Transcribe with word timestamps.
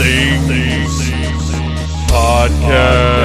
Needless 0.00 1.10
Things 1.10 1.50
Podcast. 2.10 3.20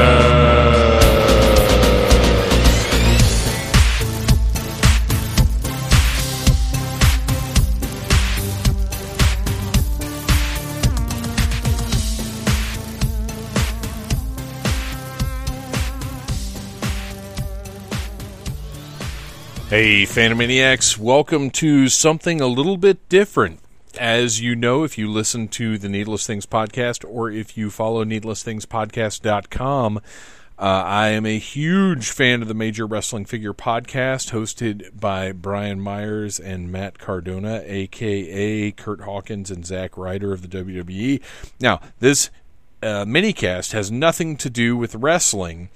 Hey, 19.70 20.04
Phantomaniacs, 20.04 20.98
welcome 20.98 21.52
to 21.52 21.88
something 21.88 22.42
a 22.42 22.48
little 22.48 22.76
bit 22.76 23.08
different. 23.08 23.65
As 23.98 24.42
you 24.42 24.56
know, 24.56 24.84
if 24.84 24.98
you 24.98 25.10
listen 25.10 25.48
to 25.50 25.78
the 25.78 25.88
Needless 25.88 26.28
Things 26.28 26.46
podcast 26.46 27.06
or 27.08 27.30
if 27.30 27.58
you 27.58 27.70
follow 27.70 28.04
needlessthingspodcast.com, 28.04 29.98
uh, 29.98 30.02
I 30.62 31.10
am 31.10 31.26
a 31.26 31.38
huge 31.38 32.12
fan 32.12 32.42
of 32.42 32.48
the 32.48 32.54
Major 32.54 32.86
Wrestling 32.86 33.26
Figure 33.26 33.54
podcast 33.54 34.32
hosted 34.32 35.00
by 35.00 35.32
Brian 35.32 35.80
Myers 35.80 36.40
and 36.40 36.72
Matt 36.72 36.98
Cardona, 36.98 37.62
aka 37.66 38.72
Kurt 38.72 39.02
Hawkins 39.02 39.52
and 39.52 39.66
Zack 39.66 39.98
Ryder 39.98 40.34
of 40.34 40.42
the 40.42 40.48
WWE. 40.48 41.22
Now, 41.60 41.82
this 42.00 42.30
uh, 42.82 43.06
minicast 43.06 43.74
has 43.74 43.92
nothing 43.92 44.38
to 44.38 44.50
do 44.50 44.78
with 44.78 44.96
wrestling 44.96 45.70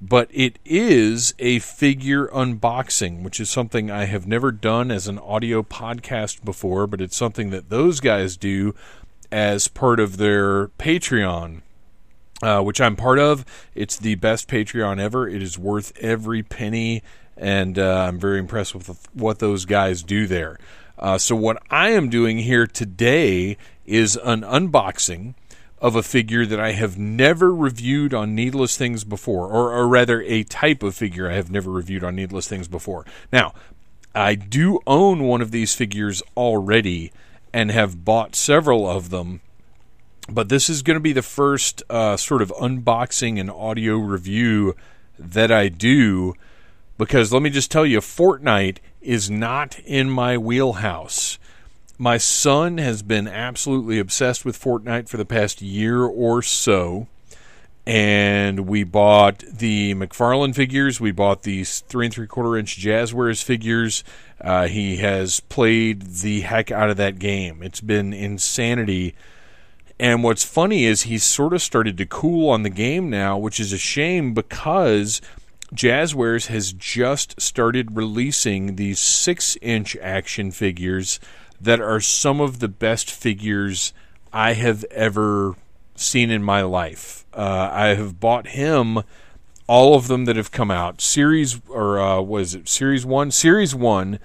but 0.00 0.28
it 0.32 0.58
is 0.64 1.34
a 1.38 1.58
figure 1.60 2.26
unboxing, 2.28 3.22
which 3.22 3.40
is 3.40 3.48
something 3.48 3.90
I 3.90 4.04
have 4.04 4.26
never 4.26 4.52
done 4.52 4.90
as 4.90 5.08
an 5.08 5.18
audio 5.18 5.62
podcast 5.62 6.44
before, 6.44 6.86
but 6.86 7.00
it's 7.00 7.16
something 7.16 7.50
that 7.50 7.70
those 7.70 8.00
guys 8.00 8.36
do 8.36 8.74
as 9.32 9.68
part 9.68 9.98
of 9.98 10.18
their 10.18 10.68
Patreon. 10.68 11.62
Uh, 12.42 12.60
which 12.60 12.82
I'm 12.82 12.96
part 12.96 13.18
of. 13.18 13.46
It's 13.74 13.96
the 13.96 14.14
best 14.16 14.46
Patreon 14.46 15.00
ever. 15.00 15.26
It 15.26 15.42
is 15.42 15.58
worth 15.58 15.96
every 15.98 16.42
penny, 16.42 17.02
and 17.34 17.78
uh, 17.78 18.04
I'm 18.06 18.20
very 18.20 18.38
impressed 18.38 18.74
with 18.74 19.08
what 19.14 19.38
those 19.38 19.64
guys 19.64 20.02
do 20.02 20.26
there. 20.26 20.58
Uh, 20.98 21.16
so, 21.16 21.34
what 21.34 21.62
I 21.70 21.92
am 21.92 22.10
doing 22.10 22.36
here 22.36 22.66
today 22.66 23.56
is 23.86 24.16
an 24.22 24.42
unboxing 24.42 25.32
of 25.78 25.94
a 25.94 26.02
figure 26.02 26.46
that 26.46 26.60
I 26.60 26.72
have 26.72 26.98
never 26.98 27.54
reviewed 27.54 28.14
on 28.14 28.34
Needless 28.34 28.76
Things 28.76 29.04
before, 29.04 29.46
or, 29.46 29.72
or 29.72 29.86
rather, 29.86 30.22
a 30.22 30.44
type 30.44 30.82
of 30.82 30.94
figure 30.94 31.30
I 31.30 31.34
have 31.34 31.50
never 31.50 31.70
reviewed 31.70 32.02
on 32.02 32.16
Needless 32.16 32.48
Things 32.48 32.68
before. 32.68 33.04
Now, 33.32 33.52
I 34.14 34.34
do 34.34 34.80
own 34.86 35.24
one 35.24 35.42
of 35.42 35.50
these 35.50 35.74
figures 35.74 36.22
already 36.36 37.12
and 37.52 37.70
have 37.70 38.04
bought 38.04 38.34
several 38.34 38.88
of 38.88 39.10
them, 39.10 39.42
but 40.28 40.48
this 40.48 40.70
is 40.70 40.82
going 40.82 40.96
to 40.96 41.00
be 41.00 41.12
the 41.12 41.22
first 41.22 41.82
uh, 41.90 42.16
sort 42.16 42.42
of 42.42 42.50
unboxing 42.60 43.38
and 43.38 43.50
audio 43.50 43.96
review 43.96 44.74
that 45.18 45.50
I 45.50 45.68
do 45.68 46.34
because 46.98 47.32
let 47.32 47.42
me 47.42 47.50
just 47.50 47.70
tell 47.70 47.84
you, 47.84 48.00
Fortnite 48.00 48.78
is 49.00 49.30
not 49.30 49.78
in 49.80 50.10
my 50.10 50.38
wheelhouse 50.38 51.38
my 51.98 52.18
son 52.18 52.78
has 52.78 53.02
been 53.02 53.26
absolutely 53.26 53.98
obsessed 53.98 54.44
with 54.44 54.60
Fortnite 54.60 55.08
for 55.08 55.16
the 55.16 55.24
past 55.24 55.62
year 55.62 56.02
or 56.02 56.42
so. 56.42 57.06
And 57.86 58.66
we 58.66 58.82
bought 58.82 59.38
the 59.38 59.94
McFarlane 59.94 60.54
figures. 60.54 61.00
We 61.00 61.12
bought 61.12 61.44
these 61.44 61.80
three 61.80 62.06
and 62.06 62.14
three 62.14 62.26
quarter 62.26 62.56
inch 62.56 62.78
Jazwares 62.78 63.42
figures. 63.42 64.02
Uh, 64.40 64.66
he 64.66 64.96
has 64.96 65.40
played 65.40 66.02
the 66.02 66.40
heck 66.40 66.70
out 66.70 66.90
of 66.90 66.96
that 66.96 67.18
game. 67.18 67.62
It's 67.62 67.80
been 67.80 68.12
insanity. 68.12 69.14
And 69.98 70.22
what's 70.22 70.44
funny 70.44 70.84
is 70.84 71.02
he's 71.02 71.24
sort 71.24 71.54
of 71.54 71.62
started 71.62 71.96
to 71.98 72.06
cool 72.06 72.50
on 72.50 72.64
the 72.64 72.70
game 72.70 73.08
now, 73.08 73.38
which 73.38 73.60
is 73.60 73.72
a 73.72 73.78
shame 73.78 74.34
because 74.34 75.22
Jazwares 75.74 76.48
has 76.48 76.72
just 76.72 77.40
started 77.40 77.96
releasing 77.96 78.76
these 78.76 79.00
six 79.00 79.56
inch 79.62 79.96
action 79.96 80.50
figures 80.50 81.18
that 81.60 81.80
are 81.80 82.00
some 82.00 82.40
of 82.40 82.58
the 82.58 82.68
best 82.68 83.10
figures 83.10 83.92
I 84.32 84.52
have 84.54 84.84
ever 84.84 85.54
seen 85.94 86.30
in 86.30 86.42
my 86.42 86.62
life. 86.62 87.24
Uh, 87.32 87.70
I 87.72 87.88
have 87.88 88.20
bought 88.20 88.48
him 88.48 89.02
all 89.66 89.94
of 89.94 90.08
them 90.08 90.24
that 90.26 90.36
have 90.36 90.52
come 90.52 90.70
out. 90.70 91.00
Series 91.00 91.60
or 91.68 91.98
uh, 91.98 92.20
was 92.20 92.54
it 92.54 92.68
Series 92.68 93.04
One? 93.04 93.30
Series 93.30 93.74
One 93.74 94.18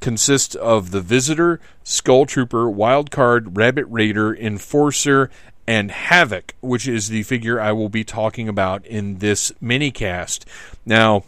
consists 0.00 0.54
of 0.54 0.90
the 0.90 1.00
Visitor, 1.00 1.60
Skull 1.82 2.26
Trooper, 2.26 2.70
Wild 2.70 3.10
Card, 3.10 3.56
Rabbit 3.56 3.86
Raider, 3.88 4.34
Enforcer, 4.34 5.30
and 5.66 5.90
Havoc, 5.90 6.54
which 6.60 6.86
is 6.86 7.08
the 7.08 7.24
figure 7.24 7.60
I 7.60 7.72
will 7.72 7.88
be 7.88 8.04
talking 8.04 8.48
about 8.48 8.86
in 8.86 9.18
this 9.18 9.52
mini 9.60 9.90
cast. 9.90 10.46
Now, 10.84 11.24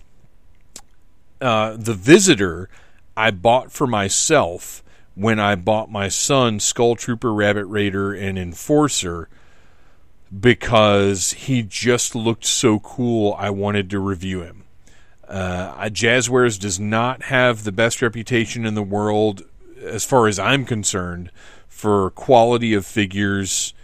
uh, 1.40 1.76
the 1.76 1.94
Visitor 1.94 2.68
I 3.16 3.30
bought 3.30 3.72
for 3.72 3.86
myself 3.86 4.82
when 5.18 5.40
I 5.40 5.56
bought 5.56 5.90
my 5.90 6.08
son 6.08 6.60
Skull 6.60 6.94
Trooper, 6.94 7.34
Rabbit 7.34 7.64
Raider, 7.64 8.14
and 8.14 8.38
Enforcer 8.38 9.28
because 10.38 11.32
he 11.32 11.62
just 11.62 12.14
looked 12.14 12.44
so 12.44 12.78
cool. 12.78 13.34
I 13.36 13.50
wanted 13.50 13.90
to 13.90 13.98
review 13.98 14.42
him. 14.42 14.62
Uh, 15.26 15.88
Jazwares 15.88 16.58
does 16.58 16.78
not 16.78 17.24
have 17.24 17.64
the 17.64 17.72
best 17.72 18.00
reputation 18.00 18.64
in 18.64 18.74
the 18.74 18.82
world, 18.82 19.42
as 19.82 20.04
far 20.04 20.28
as 20.28 20.38
I'm 20.38 20.64
concerned, 20.64 21.32
for 21.66 22.10
quality 22.10 22.72
of 22.72 22.86
figures. 22.86 23.74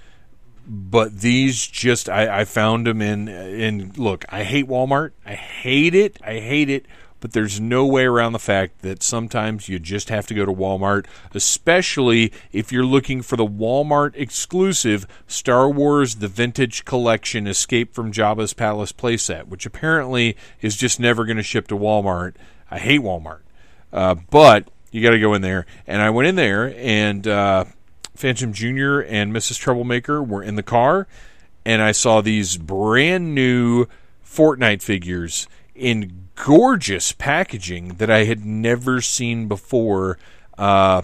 But 0.66 1.18
these 1.18 1.66
just, 1.66 2.08
I, 2.08 2.40
I 2.40 2.44
found 2.44 2.86
them 2.86 3.02
in. 3.02 3.28
In 3.28 3.92
look, 3.96 4.24
I 4.28 4.44
hate 4.44 4.68
Walmart. 4.68 5.10
I 5.26 5.34
hate 5.34 5.96
it. 5.96 6.18
I 6.24 6.34
hate 6.38 6.70
it 6.70 6.86
but 7.24 7.32
there's 7.32 7.58
no 7.58 7.86
way 7.86 8.04
around 8.04 8.34
the 8.34 8.38
fact 8.38 8.82
that 8.82 9.02
sometimes 9.02 9.66
you 9.66 9.78
just 9.78 10.10
have 10.10 10.26
to 10.26 10.34
go 10.34 10.44
to 10.44 10.52
Walmart, 10.52 11.06
especially 11.32 12.30
if 12.52 12.70
you're 12.70 12.84
looking 12.84 13.22
for 13.22 13.36
the 13.36 13.46
Walmart 13.46 14.14
exclusive 14.14 15.06
Star 15.26 15.70
Wars 15.70 16.16
The 16.16 16.28
Vintage 16.28 16.84
Collection 16.84 17.46
Escape 17.46 17.94
from 17.94 18.12
Jabba's 18.12 18.52
Palace 18.52 18.92
playset, 18.92 19.46
which 19.46 19.64
apparently 19.64 20.36
is 20.60 20.76
just 20.76 21.00
never 21.00 21.24
going 21.24 21.38
to 21.38 21.42
ship 21.42 21.66
to 21.68 21.74
Walmart. 21.74 22.34
I 22.70 22.78
hate 22.78 23.00
Walmart. 23.00 23.40
Uh, 23.90 24.16
but 24.28 24.68
you 24.90 25.02
got 25.02 25.12
to 25.12 25.18
go 25.18 25.32
in 25.32 25.40
there. 25.40 25.64
And 25.86 26.02
I 26.02 26.10
went 26.10 26.28
in 26.28 26.34
there, 26.34 26.74
and 26.76 27.26
uh, 27.26 27.64
Phantom 28.14 28.52
Jr. 28.52 29.00
and 29.00 29.32
Mrs. 29.32 29.58
Troublemaker 29.58 30.22
were 30.22 30.42
in 30.42 30.56
the 30.56 30.62
car, 30.62 31.06
and 31.64 31.80
I 31.80 31.92
saw 31.92 32.20
these 32.20 32.58
brand 32.58 33.34
new 33.34 33.86
Fortnite 34.22 34.82
figures 34.82 35.48
in 35.74 36.28
gorgeous 36.34 37.12
packaging 37.12 37.94
that 37.94 38.10
I 38.10 38.24
had 38.24 38.44
never 38.44 39.00
seen 39.00 39.48
before. 39.48 40.18
Uh, 40.56 41.02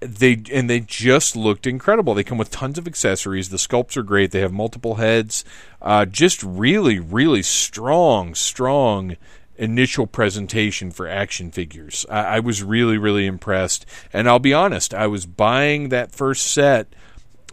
they 0.00 0.42
and 0.52 0.68
they 0.68 0.80
just 0.80 1.36
looked 1.36 1.66
incredible. 1.66 2.14
They 2.14 2.24
come 2.24 2.38
with 2.38 2.50
tons 2.50 2.76
of 2.76 2.88
accessories. 2.88 3.50
The 3.50 3.56
sculpts 3.56 3.96
are 3.96 4.02
great. 4.02 4.32
They 4.32 4.40
have 4.40 4.52
multiple 4.52 4.96
heads. 4.96 5.44
Uh, 5.80 6.06
just 6.06 6.42
really, 6.42 6.98
really 6.98 7.42
strong, 7.42 8.34
strong 8.34 9.16
initial 9.56 10.06
presentation 10.06 10.90
for 10.90 11.06
action 11.06 11.52
figures. 11.52 12.04
I, 12.10 12.20
I, 12.24 12.40
was 12.40 12.62
really, 12.62 12.98
really 12.98 13.26
impressed. 13.26 13.86
And 14.12 14.28
I'll 14.28 14.40
be 14.40 14.54
honest, 14.54 14.92
I 14.92 15.06
was 15.06 15.26
buying 15.26 15.90
that 15.90 16.10
first 16.10 16.46
set 16.46 16.88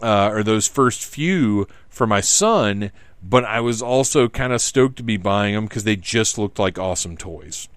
uh, 0.01 0.29
or 0.31 0.41
those 0.41 0.67
first 0.67 1.05
few 1.05 1.67
for 1.87 2.07
my 2.07 2.21
son 2.21 2.91
but 3.21 3.45
I 3.45 3.59
was 3.59 3.81
also 3.81 4.29
kind 4.29 4.53
of 4.53 4.61
stoked 4.61 4.97
to 4.97 5.03
be 5.03 5.17
buying 5.17 5.55
them 5.55 5.65
because 5.65 5.83
they 5.83 5.95
just 5.95 6.37
looked 6.37 6.59
like 6.59 6.79
awesome 6.79 7.17
toys. 7.17 7.67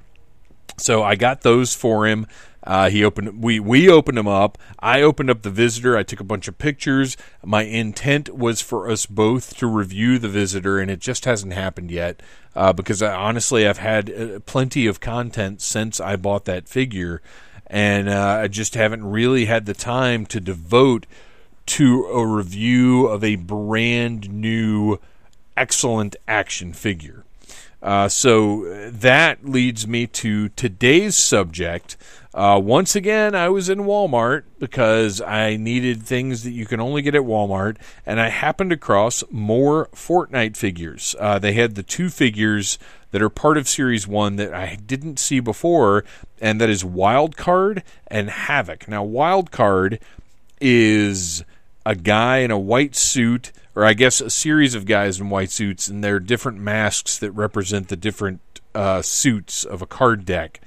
So 0.79 1.03
I 1.03 1.17
got 1.17 1.43
those 1.43 1.75
for 1.75 2.07
him. 2.07 2.27
Uh, 2.65 2.89
he 2.89 3.05
opened 3.05 3.43
we 3.43 3.59
we 3.59 3.89
opened 3.89 4.17
them 4.17 4.29
up. 4.29 4.57
I 4.79 5.03
opened 5.03 5.31
up 5.31 5.43
the 5.43 5.51
visitor. 5.51 5.97
I 5.97 6.05
took 6.05 6.21
a 6.21 6.25
bunch 6.25 6.47
of 6.47 6.59
pictures. 6.59 7.17
My 7.45 7.63
intent 7.63 8.37
was 8.37 8.61
for 8.61 8.89
us 8.89 9.05
both 9.05 9.57
to 9.57 9.67
review 9.67 10.19
the 10.19 10.29
visitor, 10.29 10.79
and 10.79 10.91
it 10.91 11.01
just 11.01 11.25
hasn't 11.25 11.55
happened 11.55 11.91
yet 11.91 12.23
uh, 12.55 12.73
because 12.73 13.03
I, 13.03 13.13
honestly 13.13 13.67
I've 13.67 13.79
had 13.79 14.11
uh, 14.11 14.39
plenty 14.41 14.87
of 14.87 15.01
content 15.01 15.61
since 15.61 16.01
I 16.01 16.15
bought 16.15 16.45
that 16.45 16.69
figure, 16.69 17.21
and 17.67 18.09
uh, 18.09 18.39
I 18.43 18.49
just 18.49 18.75
haven't 18.75 19.05
really 19.05 19.47
had 19.47 19.67
the 19.67 19.75
time 19.75 20.25
to 20.27 20.39
devote 20.39 21.07
to 21.65 22.05
a 22.07 22.25
review 22.25 23.07
of 23.09 23.25
a 23.25 23.37
brand 23.37 24.31
new 24.31 25.01
excellent 25.57 26.17
action 26.27 26.73
figure. 26.73 27.25
Uh, 27.83 28.09
so 28.09 28.91
that 28.91 29.45
leads 29.45 29.89
me 29.89 30.07
to 30.07 30.49
today's 30.51 31.17
subject. 31.17 31.97
Uh, 32.33 32.59
once 32.63 32.95
again, 32.95 33.35
I 33.35 33.49
was 33.49 33.69
in 33.69 33.81
Walmart 33.81 34.45
because 34.59 35.21
I 35.21 35.57
needed 35.57 36.03
things 36.03 36.45
that 36.45 36.53
you 36.53 36.65
can 36.65 36.81
only 36.81 37.03
get 37.03 37.15
at 37.15 37.23
Walmart, 37.23 37.77
and 38.07 38.21
I 38.21 38.29
happened 38.29 38.73
across 38.73 39.25
more 39.31 39.89
Fortnite 39.89 40.57
figures. 40.57 41.17
Uh, 41.19 41.39
they 41.39 41.53
had 41.55 41.75
the 41.75 41.83
two 41.83 42.09
figures 42.09 42.79
that 43.11 43.21
are 43.21 43.29
part 43.29 43.59
of 43.59 43.69
Series 43.69 44.07
1 44.07 44.37
that 44.37 44.55
I 44.55 44.77
didn't 44.77 45.19
see 45.19 45.41
before, 45.41 46.05
and 46.41 46.61
that 46.61 46.71
is 46.71 46.85
Wild 46.85 47.37
Card 47.37 47.83
and 48.07 48.31
Havoc. 48.31 48.89
Now, 48.89 49.03
Wild 49.03 49.51
Card 49.51 49.99
is 50.61 51.45
a 51.85 51.95
guy 51.95 52.39
in 52.39 52.51
a 52.51 52.59
white 52.59 52.95
suit, 52.95 53.53
or 53.75 53.85
I 53.85 53.95
guess 53.95 54.21
a 54.21 54.31
series 54.31 54.75
of 54.75 54.87
guys 54.87 55.21
in 55.21 55.31
white 55.31 55.51
suits, 55.51 55.89
and 55.89 56.03
they're 56.03 56.21
different 56.21 56.59
masks 56.59 57.19
that 57.19 57.33
represent 57.33 57.89
the 57.89 57.97
different 57.97 58.41
uh, 58.75 59.03
suits 59.03 59.65
of 59.65 59.83
a 59.83 59.87
card 59.87 60.25
deck. 60.25 60.61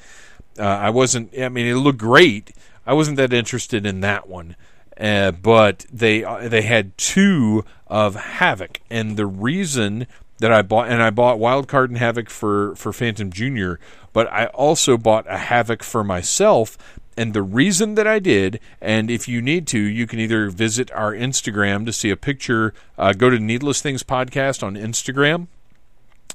Uh, 0.57 0.63
I 0.63 0.90
wasn't. 0.90 1.38
I 1.38 1.50
mean, 1.50 1.68
it 1.68 1.75
looked 1.75 2.00
great. 2.00 2.54
I 2.86 2.94
wasn't 2.94 3.18
that 3.18 3.34
interested 3.34 3.86
in 3.86 4.02
that 4.02 4.28
one. 4.28 4.56
Uh, 5.00 5.31
but 5.31 5.86
they 5.92 6.24
uh, 6.24 6.48
they 6.48 6.62
had 6.62 6.98
two 6.98 7.66
of 7.88 8.16
Havoc, 8.16 8.80
and 8.90 9.18
the 9.18 9.25
reason 9.25 10.08
that 10.40 10.51
I 10.51 10.62
bought 10.62 10.90
and 10.90 11.01
I 11.01 11.10
bought 11.10 11.40
Wild 11.40 11.68
Card 11.68 11.90
and 11.90 12.00
Havoc 12.00 12.30
for 12.30 12.75
for 12.75 12.94
Phantom 12.94 13.30
Junior, 13.30 13.80
but 14.13 14.31
I 14.31 14.46
also 14.48 14.98
bought 14.98 15.25
a 15.28 15.38
Havoc 15.38 15.84
for 15.84 16.04
myself. 16.04 16.78
And 17.17 17.33
the 17.33 17.41
reason 17.41 17.95
that 17.95 18.07
I 18.07 18.19
did, 18.19 18.59
and 18.81 19.09
if 19.09 19.27
you 19.27 19.41
need 19.41 19.67
to, 19.67 19.79
you 19.79 20.06
can 20.06 20.19
either 20.19 20.50
visit 20.50 20.91
our 20.91 21.13
Instagram 21.13 21.85
to 21.85 21.94
see 21.94 22.09
a 22.09 22.17
picture. 22.17 22.73
Uh, 22.97 23.13
go 23.13 23.29
to 23.29 23.39
Needless 23.39 23.81
Things 23.81 24.03
Podcast 24.03 24.62
on 24.62 24.75
Instagram. 24.75 25.47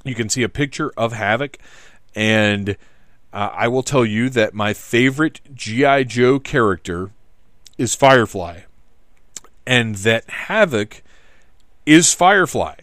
You 0.03 0.15
can 0.15 0.29
see 0.29 0.41
a 0.41 0.49
picture 0.49 0.91
of 0.97 1.13
Havoc, 1.13 1.59
and 2.15 2.75
uh, 3.31 3.49
I 3.53 3.67
will 3.67 3.83
tell 3.83 4.05
you 4.05 4.29
that 4.29 4.55
my 4.55 4.73
favorite 4.73 5.41
G.I. 5.53 6.03
Joe 6.05 6.39
character 6.39 7.11
is 7.77 7.93
Firefly, 7.93 8.61
and 9.67 9.95
that 9.97 10.27
Havoc 10.29 11.03
is 11.85 12.13
Firefly. 12.13 12.75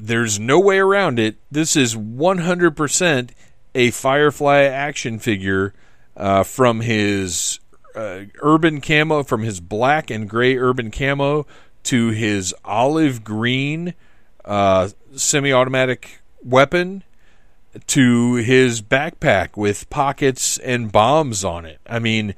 There's 0.00 0.40
no 0.40 0.58
way 0.58 0.78
around 0.78 1.20
it. 1.20 1.36
This 1.50 1.76
is 1.76 1.94
100% 1.94 3.30
a 3.74 3.90
Firefly 3.90 4.62
action 4.62 5.18
figure 5.18 5.72
uh, 6.16 6.42
from 6.42 6.80
his 6.80 7.60
uh, 7.94 8.20
urban 8.40 8.80
camo, 8.80 9.22
from 9.22 9.42
his 9.42 9.60
black 9.60 10.10
and 10.10 10.28
gray 10.28 10.56
urban 10.56 10.90
camo 10.90 11.46
to 11.84 12.10
his 12.10 12.54
olive 12.64 13.22
green 13.24 13.94
uh, 14.44 14.88
semi 15.14 15.52
automatic 15.52 16.20
weapon 16.42 17.02
to 17.86 18.34
his 18.34 18.80
backpack 18.80 19.56
with 19.56 19.88
pockets 19.90 20.58
and 20.58 20.90
bombs 20.90 21.44
on 21.44 21.64
it. 21.64 21.78
I 21.86 21.98
mean, 21.98 22.34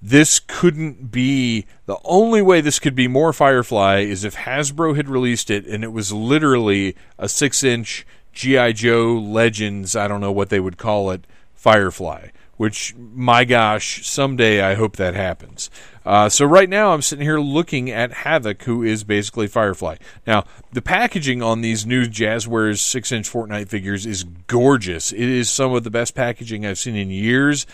this 0.00 0.40
couldn't 0.40 1.10
be 1.10 1.66
the 1.86 1.98
only 2.04 2.42
way 2.42 2.60
this 2.60 2.78
could 2.78 2.94
be 2.94 3.06
more 3.06 3.32
Firefly 3.32 4.00
is 4.00 4.24
if 4.24 4.34
Hasbro 4.34 4.96
had 4.96 5.08
released 5.08 5.50
it 5.50 5.66
and 5.66 5.84
it 5.84 5.92
was 5.92 6.12
literally 6.12 6.96
a 7.18 7.28
six 7.28 7.62
inch 7.62 8.06
G.I. 8.32 8.72
Joe 8.72 9.12
Legends, 9.12 9.94
I 9.94 10.08
don't 10.08 10.20
know 10.20 10.32
what 10.32 10.48
they 10.48 10.58
would 10.58 10.78
call 10.78 11.10
it, 11.10 11.26
Firefly. 11.54 12.28
Which, 12.62 12.94
my 12.96 13.44
gosh, 13.44 14.06
someday 14.06 14.60
I 14.60 14.74
hope 14.74 14.94
that 14.94 15.14
happens. 15.16 15.68
Uh, 16.06 16.28
so 16.28 16.44
right 16.44 16.68
now 16.68 16.92
I'm 16.92 17.02
sitting 17.02 17.24
here 17.24 17.40
looking 17.40 17.90
at 17.90 18.12
Havoc, 18.12 18.62
who 18.62 18.84
is 18.84 19.02
basically 19.02 19.48
Firefly. 19.48 19.96
Now 20.28 20.44
the 20.72 20.80
packaging 20.80 21.42
on 21.42 21.60
these 21.60 21.84
new 21.84 22.04
Jazwares 22.04 22.78
six-inch 22.78 23.28
Fortnite 23.28 23.66
figures 23.66 24.06
is 24.06 24.22
gorgeous. 24.46 25.10
It 25.10 25.18
is 25.18 25.50
some 25.50 25.74
of 25.74 25.82
the 25.82 25.90
best 25.90 26.14
packaging 26.14 26.64
I've 26.64 26.78
seen 26.78 26.94
in 26.94 27.10
years. 27.10 27.66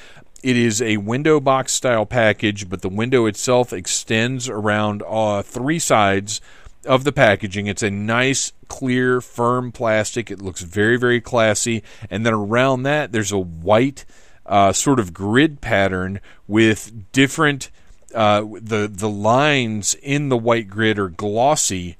It 0.43 0.57
is 0.57 0.81
a 0.81 0.97
window 0.97 1.39
box 1.39 1.75
style 1.75 2.07
package, 2.07 2.71
but 2.71 2.81
the 2.81 2.89
window 2.89 3.27
itself 3.27 3.75
extends 3.75 4.49
around 4.49 5.03
uh, 5.07 5.43
three 5.43 5.81
sides 5.81 6.41
of 6.87 7.05
the 7.05 7.13
packaging. 7.13 7.67
It's 7.67 7.83
a 7.83 7.91
nice, 7.91 8.55
clear, 8.69 9.21
firm 9.21 9.71
plastic. 9.71 10.31
It 10.31 10.41
looks 10.41 10.63
very, 10.63 10.97
very 10.97 11.21
classy. 11.21 11.83
And 12.09 12.25
then 12.25 12.33
around 12.33 12.85
that, 12.85 13.13
there's 13.13 13.33
a 13.33 13.39
white 13.39 14.07
uh, 14.49 14.73
sort 14.73 14.99
of 14.99 15.13
grid 15.13 15.61
pattern 15.61 16.21
with 16.49 17.13
different. 17.13 17.71
Uh, 18.15 18.41
the 18.63 18.89
the 18.91 19.09
lines 19.09 19.95
in 20.03 20.31
the 20.31 20.37
white 20.37 20.69
grid 20.69 20.99
are 20.99 21.11
glossy. 21.11 21.97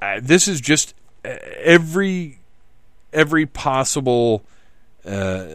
Uh, 0.00 0.20
this 0.22 0.46
is 0.46 0.60
just 0.60 0.94
uh, 1.24 1.36
every 1.56 2.38
every 3.12 3.46
possible 3.46 4.44
uh, 5.06 5.46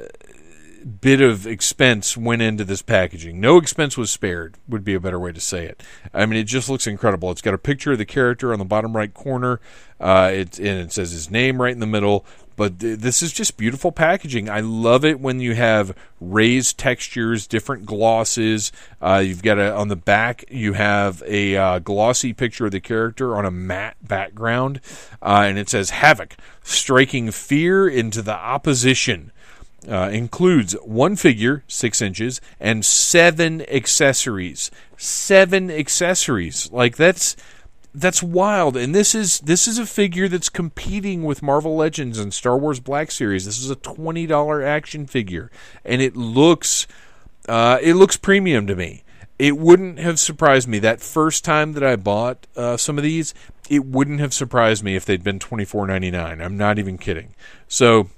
bit 1.02 1.20
of 1.20 1.48
expense 1.48 2.16
went 2.16 2.42
into 2.42 2.64
this 2.64 2.82
packaging. 2.82 3.40
No 3.40 3.58
expense 3.58 3.98
was 3.98 4.12
spared, 4.12 4.56
would 4.68 4.84
be 4.84 4.94
a 4.94 5.00
better 5.00 5.20
way 5.20 5.32
to 5.32 5.40
say 5.40 5.66
it. 5.66 5.82
I 6.14 6.26
mean, 6.26 6.40
it 6.40 6.44
just 6.44 6.70
looks 6.70 6.86
incredible. 6.86 7.32
It's 7.32 7.42
got 7.42 7.54
a 7.54 7.60
picture 7.60 7.94
of 7.94 7.98
the 7.98 8.06
character 8.06 8.54
on 8.54 8.60
the 8.60 8.66
bottom 8.66 8.96
right 8.96 9.14
corner, 9.14 9.60
uh, 10.00 10.32
it, 10.34 10.60
and 10.60 10.80
it 10.80 10.92
says 10.92 11.12
his 11.12 11.32
name 11.32 11.62
right 11.62 11.74
in 11.74 11.80
the 11.80 11.88
middle. 11.88 12.26
But 12.56 12.80
th- 12.80 13.00
this 13.00 13.22
is 13.22 13.34
just 13.34 13.58
beautiful 13.58 13.92
packaging. 13.92 14.50
I 14.50 14.62
love 14.62 15.04
it 15.04 15.20
when 15.20 15.40
you 15.40 15.56
have 15.56 15.96
raised 16.22 16.78
textures, 16.78 17.48
different 17.48 17.86
glosses. 17.86 18.72
Uh, 19.02 19.24
you've 19.26 19.44
got 19.44 19.60
a 19.60 19.74
on 19.74 19.88
the 19.90 19.96
back. 19.96 20.46
You 20.50 20.74
have 20.74 21.22
a 21.26 21.56
uh, 21.56 21.80
glossy 21.80 22.34
picture 22.34 22.66
of 22.66 22.72
the 22.72 22.80
character 22.80 23.36
on 23.36 23.46
a 23.46 23.52
matte 23.52 23.98
background, 24.02 24.82
uh, 25.22 25.44
and 25.46 25.58
it 25.58 25.70
says 25.70 25.90
"Havoc, 25.92 26.36
striking 26.64 27.32
fear 27.32 27.88
into 27.88 28.22
the 28.22 28.36
opposition." 28.36 29.32
uh, 29.90 30.10
includes 30.12 30.74
one 30.84 31.16
figure, 31.16 31.64
six 31.68 32.02
inches, 32.02 32.42
and 32.60 32.86
seven 32.86 33.62
accessories. 33.70 34.72
Seven 34.98 35.70
accessories. 35.70 36.72
Like 36.72 36.96
that's 36.96 37.36
that's 37.96 38.22
wild. 38.22 38.78
And 38.78 38.94
this 38.94 39.16
is 39.16 39.40
this 39.40 39.68
is 39.68 39.80
a 39.80 39.86
figure 39.86 40.28
that's 40.28 40.50
competing 40.50 41.24
with 41.24 41.42
Marvel 41.42 41.76
Legends 41.76 42.20
and 42.20 42.34
Star 42.34 42.58
Wars 42.58 42.80
Black 42.80 43.12
Series. 43.12 43.46
This 43.46 43.60
is 43.60 43.70
a 43.70 43.76
twenty 43.76 44.28
dollar 44.28 44.62
action 44.62 45.08
figure, 45.08 45.50
and 45.84 46.02
it 46.02 46.16
looks 46.16 46.88
uh, 47.48 47.80
it 47.82 47.96
looks 47.96 48.18
premium 48.18 48.68
to 48.68 48.76
me. 48.76 49.04
It 49.38 49.58
wouldn't 49.58 50.00
have 50.00 50.20
surprised 50.20 50.68
me 50.68 50.80
that 50.80 51.02
first 51.02 51.44
time 51.44 51.74
that 51.74 51.84
I 51.84 51.96
bought 51.98 52.48
uh, 52.56 52.78
some 52.78 52.98
of 52.98 53.04
these. 53.04 53.34
It 53.70 53.86
wouldn't 53.86 54.20
have 54.20 54.34
surprised 54.34 54.84
me 54.84 54.96
if 54.96 55.06
they'd 55.06 55.24
been 55.24 55.40
twenty 55.40 55.66
four 55.66 55.88
ninety 55.88 56.12
nine. 56.12 56.42
I'm 56.42 56.58
not 56.58 56.80
even 56.80 56.98
kidding. 56.98 57.36
So 57.68 58.10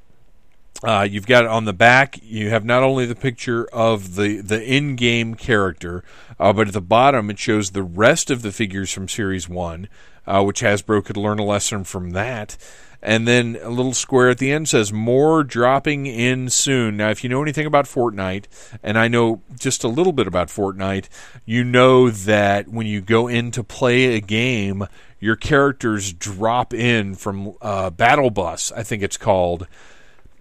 uh, 0.83 1.07
you've 1.09 1.27
got 1.27 1.45
on 1.45 1.65
the 1.65 1.73
back. 1.73 2.19
You 2.21 2.49
have 2.49 2.63
not 2.63 2.83
only 2.83 3.05
the 3.05 3.15
picture 3.15 3.65
of 3.73 4.15
the 4.15 4.41
the 4.41 4.63
in-game 4.63 5.35
character, 5.35 6.03
uh, 6.39 6.53
but 6.53 6.67
at 6.67 6.73
the 6.73 6.81
bottom 6.81 7.29
it 7.29 7.39
shows 7.39 7.71
the 7.71 7.83
rest 7.83 8.29
of 8.29 8.41
the 8.41 8.51
figures 8.51 8.91
from 8.91 9.07
Series 9.07 9.49
One, 9.49 9.89
uh, 10.25 10.43
which 10.43 10.61
Hasbro 10.61 11.03
could 11.03 11.17
learn 11.17 11.39
a 11.39 11.45
lesson 11.45 11.83
from 11.83 12.11
that. 12.11 12.57
And 13.01 13.27
then 13.27 13.59
a 13.61 13.69
little 13.69 13.93
square 13.93 14.29
at 14.29 14.39
the 14.39 14.51
end 14.51 14.67
says 14.67 14.91
more 14.91 15.43
dropping 15.43 16.07
in 16.07 16.49
soon. 16.49 16.97
Now, 16.97 17.09
if 17.09 17.23
you 17.23 17.29
know 17.29 17.43
anything 17.43 17.67
about 17.67 17.85
Fortnite, 17.85 18.45
and 18.81 18.97
I 18.97 19.07
know 19.07 19.43
just 19.57 19.83
a 19.83 19.87
little 19.87 20.13
bit 20.13 20.25
about 20.25 20.47
Fortnite, 20.47 21.07
you 21.45 21.63
know 21.63 22.09
that 22.09 22.67
when 22.67 22.87
you 22.87 23.01
go 23.01 23.27
in 23.27 23.51
to 23.51 23.63
play 23.63 24.15
a 24.15 24.19
game, 24.19 24.87
your 25.19 25.35
characters 25.35 26.11
drop 26.11 26.73
in 26.73 27.13
from 27.13 27.53
uh, 27.61 27.91
Battle 27.91 28.31
Bus, 28.31 28.71
I 28.71 28.81
think 28.81 29.03
it's 29.03 29.17
called 29.17 29.67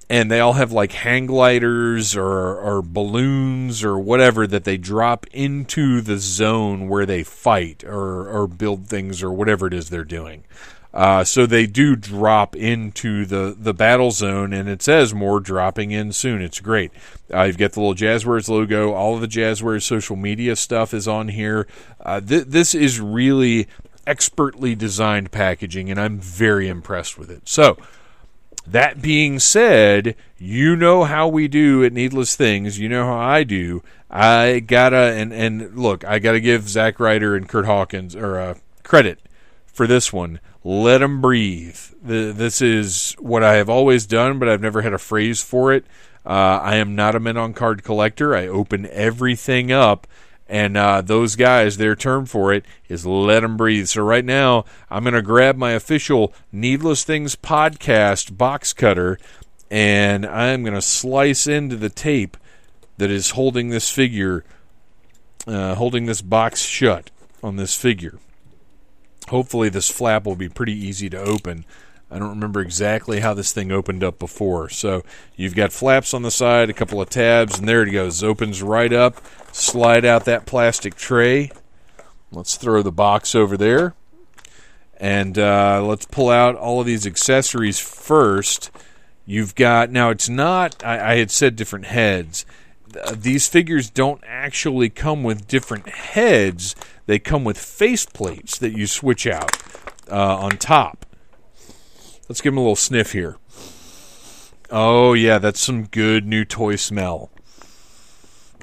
and 0.09 0.31
they 0.31 0.41
all 0.41 0.53
have 0.55 0.73
like 0.73 0.93
hang 0.93 1.27
gliders 1.27 2.17
or, 2.17 2.57
or 2.59 2.83
balloons 2.83 3.83
or 3.83 3.99
whatever 3.99 4.47
that 4.47 4.65
they 4.65 4.77
drop 4.77 5.27
into 5.33 6.01
the 6.01 6.19
zone 6.19 6.89
where 6.89 7.07
they 7.07 7.23
fight 7.23 7.83
or, 7.85 8.29
or 8.29 8.47
build 8.47 8.87
things 8.87 9.23
or 9.23 9.33
whatever 9.33 9.67
it 9.67 9.75
is 9.75 9.91
they're 9.91 10.05
doing. 10.05 10.45
Uh, 10.95 11.23
so 11.23 11.45
they 11.45 11.67
do 11.67 11.95
drop 11.95 12.57
into 12.57 13.27
the, 13.27 13.55
the 13.59 13.75
battle 13.75 14.11
zone, 14.11 14.55
and 14.55 14.67
it 14.67 14.81
says 14.81 15.13
more 15.13 15.41
dropping 15.41 15.91
in 15.91 16.11
soon. 16.11 16.41
It's 16.41 16.59
great. 16.59 16.91
Uh, 17.35 17.43
you've 17.43 17.59
got 17.59 17.73
the 17.73 17.81
little 17.81 17.95
Jazwares 17.95 18.49
logo. 18.49 18.95
All 18.95 19.15
of 19.15 19.21
the 19.21 19.29
Jazwares 19.29 19.83
social 19.83 20.17
media 20.17 20.57
stuff 20.57 20.95
is 20.95 21.07
on 21.07 21.29
here. 21.29 21.67
Uh, 22.01 22.23
th- 22.23 22.47
this 22.47 22.75
is 22.75 22.99
really 22.99 23.67
expertly 24.07 24.75
designed 24.75 25.31
packaging, 25.31 25.91
and 25.91 26.01
I'm 26.01 26.19
very 26.19 26.67
impressed 26.67 27.19
with 27.19 27.31
it. 27.31 27.47
So, 27.47 27.77
that 28.67 29.01
being 29.01 29.39
said, 29.39 30.17
you 30.39 30.77
know 30.77 31.05
how 31.05 31.29
we 31.29 31.49
do 31.49 31.85
at 31.85 31.93
Needless 31.93 32.37
Things. 32.37 32.79
You 32.79 32.89
know 32.89 33.07
how 33.07 33.17
I 33.17 33.45
do. 33.45 33.83
I 34.11 34.61
gotta 34.61 34.97
and 34.97 35.33
and 35.33 35.77
look, 35.77 36.05
I 36.05 36.19
gotta 36.19 36.41
give 36.41 36.69
Zack 36.69 37.01
Ryder 37.01 37.37
and 37.37 37.49
Kurt 37.49 37.67
Hawkins 37.67 38.15
or 38.15 38.39
uh, 38.39 38.55
credit 38.83 39.21
for 39.67 39.87
this 39.87 40.13
one. 40.13 40.41
Let 40.65 40.99
them 40.99 41.21
breathe. 41.21 41.79
The, 42.03 42.33
this 42.33 42.61
is 42.61 43.15
what 43.19 43.45
I 43.45 43.55
have 43.55 43.69
always 43.69 44.07
done, 44.07 44.39
but 44.39 44.49
I've 44.49 44.61
never 44.61 44.83
had 44.83 44.93
a 44.93 44.99
phrase 44.99 45.41
for 45.41 45.73
it. 45.73 45.85
Uh, 46.25 46.59
I 46.61 46.77
am 46.77 46.97
not 46.97 47.15
a 47.15 47.21
mint 47.21 47.39
on 47.39 47.53
card 47.53 47.85
collector. 47.85 48.35
I 48.35 48.49
open 48.49 48.89
everything 48.91 49.71
up 49.71 50.09
and 50.49 50.77
uh, 50.77 51.01
those 51.01 51.35
guys, 51.35 51.77
their 51.77 51.97
term 51.97 52.25
for 52.27 52.53
it 52.53 52.65
is 52.89 53.05
let 53.05 53.41
them 53.41 53.57
breathe. 53.57 53.89
So 53.89 54.03
right 54.03 54.25
now, 54.25 54.65
I'm 54.89 55.03
going 55.03 55.15
to 55.15 55.23
grab 55.23 55.57
my 55.57 55.73
official 55.73 56.33
Needless 56.53 57.03
Things 57.05 57.35
podcast 57.35 58.37
box 58.37 58.73
cutter, 58.73 59.19
and 59.71 60.25
I'm 60.25 60.63
going 60.63 60.75
to 60.75 60.83
slice 60.83 61.47
into 61.47 61.77
the 61.77 61.89
tape 61.89 62.37
that 62.99 63.11
is 63.11 63.31
holding 63.31 63.71
this 63.71 63.91
figure, 63.91 64.45
uh, 65.47 65.75
holding 65.75 66.07
this 66.07 66.23
box 66.23 66.63
shut 66.63 67.11
on 67.43 67.57
this 67.57 67.75
figure. 67.75 68.19
Hopefully, 69.29 69.69
this 69.69 69.91
flap 69.91 70.25
will 70.25 70.37
be 70.37 70.49
pretty 70.49 70.75
easy 70.75 71.11
to 71.11 71.19
open. 71.19 71.65
I 72.11 72.19
don't 72.19 72.31
remember 72.31 72.61
exactly 72.61 73.21
how 73.21 73.35
this 73.35 73.53
thing 73.53 73.73
opened 73.73 74.05
up 74.05 74.19
before. 74.19 74.69
So 74.69 75.03
you've 75.35 75.57
got 75.57 75.73
flaps 75.73 76.15
on 76.15 76.23
the 76.23 76.31
side, 76.31 76.71
a 76.71 76.75
couple 76.75 77.01
of 77.01 77.11
tabs, 77.11 77.59
and 77.59 77.69
there 77.69 77.83
it 77.83 77.91
goes. 77.91 78.23
Opens 78.23 78.63
right 78.63 78.93
up. 78.93 79.21
Slide 79.53 80.05
out 80.05 80.25
that 80.27 80.47
plastic 80.47 80.95
tray. 80.95 81.51
Let's 82.31 82.57
throw 82.57 82.83
the 82.83 82.93
box 82.93 83.35
over 83.35 83.57
there. 83.57 83.95
And 84.99 85.39
uh, 85.39 85.83
let's 85.85 86.07
pull 86.07 86.31
out 86.31 86.55
all 86.55 86.81
of 86.81 86.87
these 86.87 87.07
accessories 87.07 87.81
first. 87.81 88.71
You've 89.25 89.55
got, 89.55 89.91
now 89.91 90.11
it's 90.11 90.29
not, 90.29 90.85
I, 90.85 91.13
I 91.13 91.17
had 91.17 91.31
said 91.31 91.57
different 91.57 91.87
heads. 91.87 92.47
These 93.13 93.49
figures 93.49 93.91
don't 93.91 94.23
actually 94.27 94.91
come 94.91 95.23
with 95.23 95.49
different 95.49 95.89
heads, 95.89 96.77
they 97.07 97.19
come 97.19 97.45
with 97.45 97.59
face 97.59 98.07
plates 98.07 98.59
that 98.59 98.73
you 98.73 98.87
switch 98.87 99.27
out 99.27 99.57
uh, 100.11 100.37
on 100.37 100.53
top. 100.53 101.06
Let's 102.29 102.41
give 102.41 102.53
him 102.53 102.59
a 102.59 102.63
little 102.63 102.77
sniff 102.77 103.13
here. 103.13 103.37
Oh, 104.71 105.13
yeah, 105.13 105.39
that's 105.39 105.61
some 105.61 105.85
good 105.87 106.27
new 106.27 106.45
toy 106.45 106.77
smell. 106.77 107.31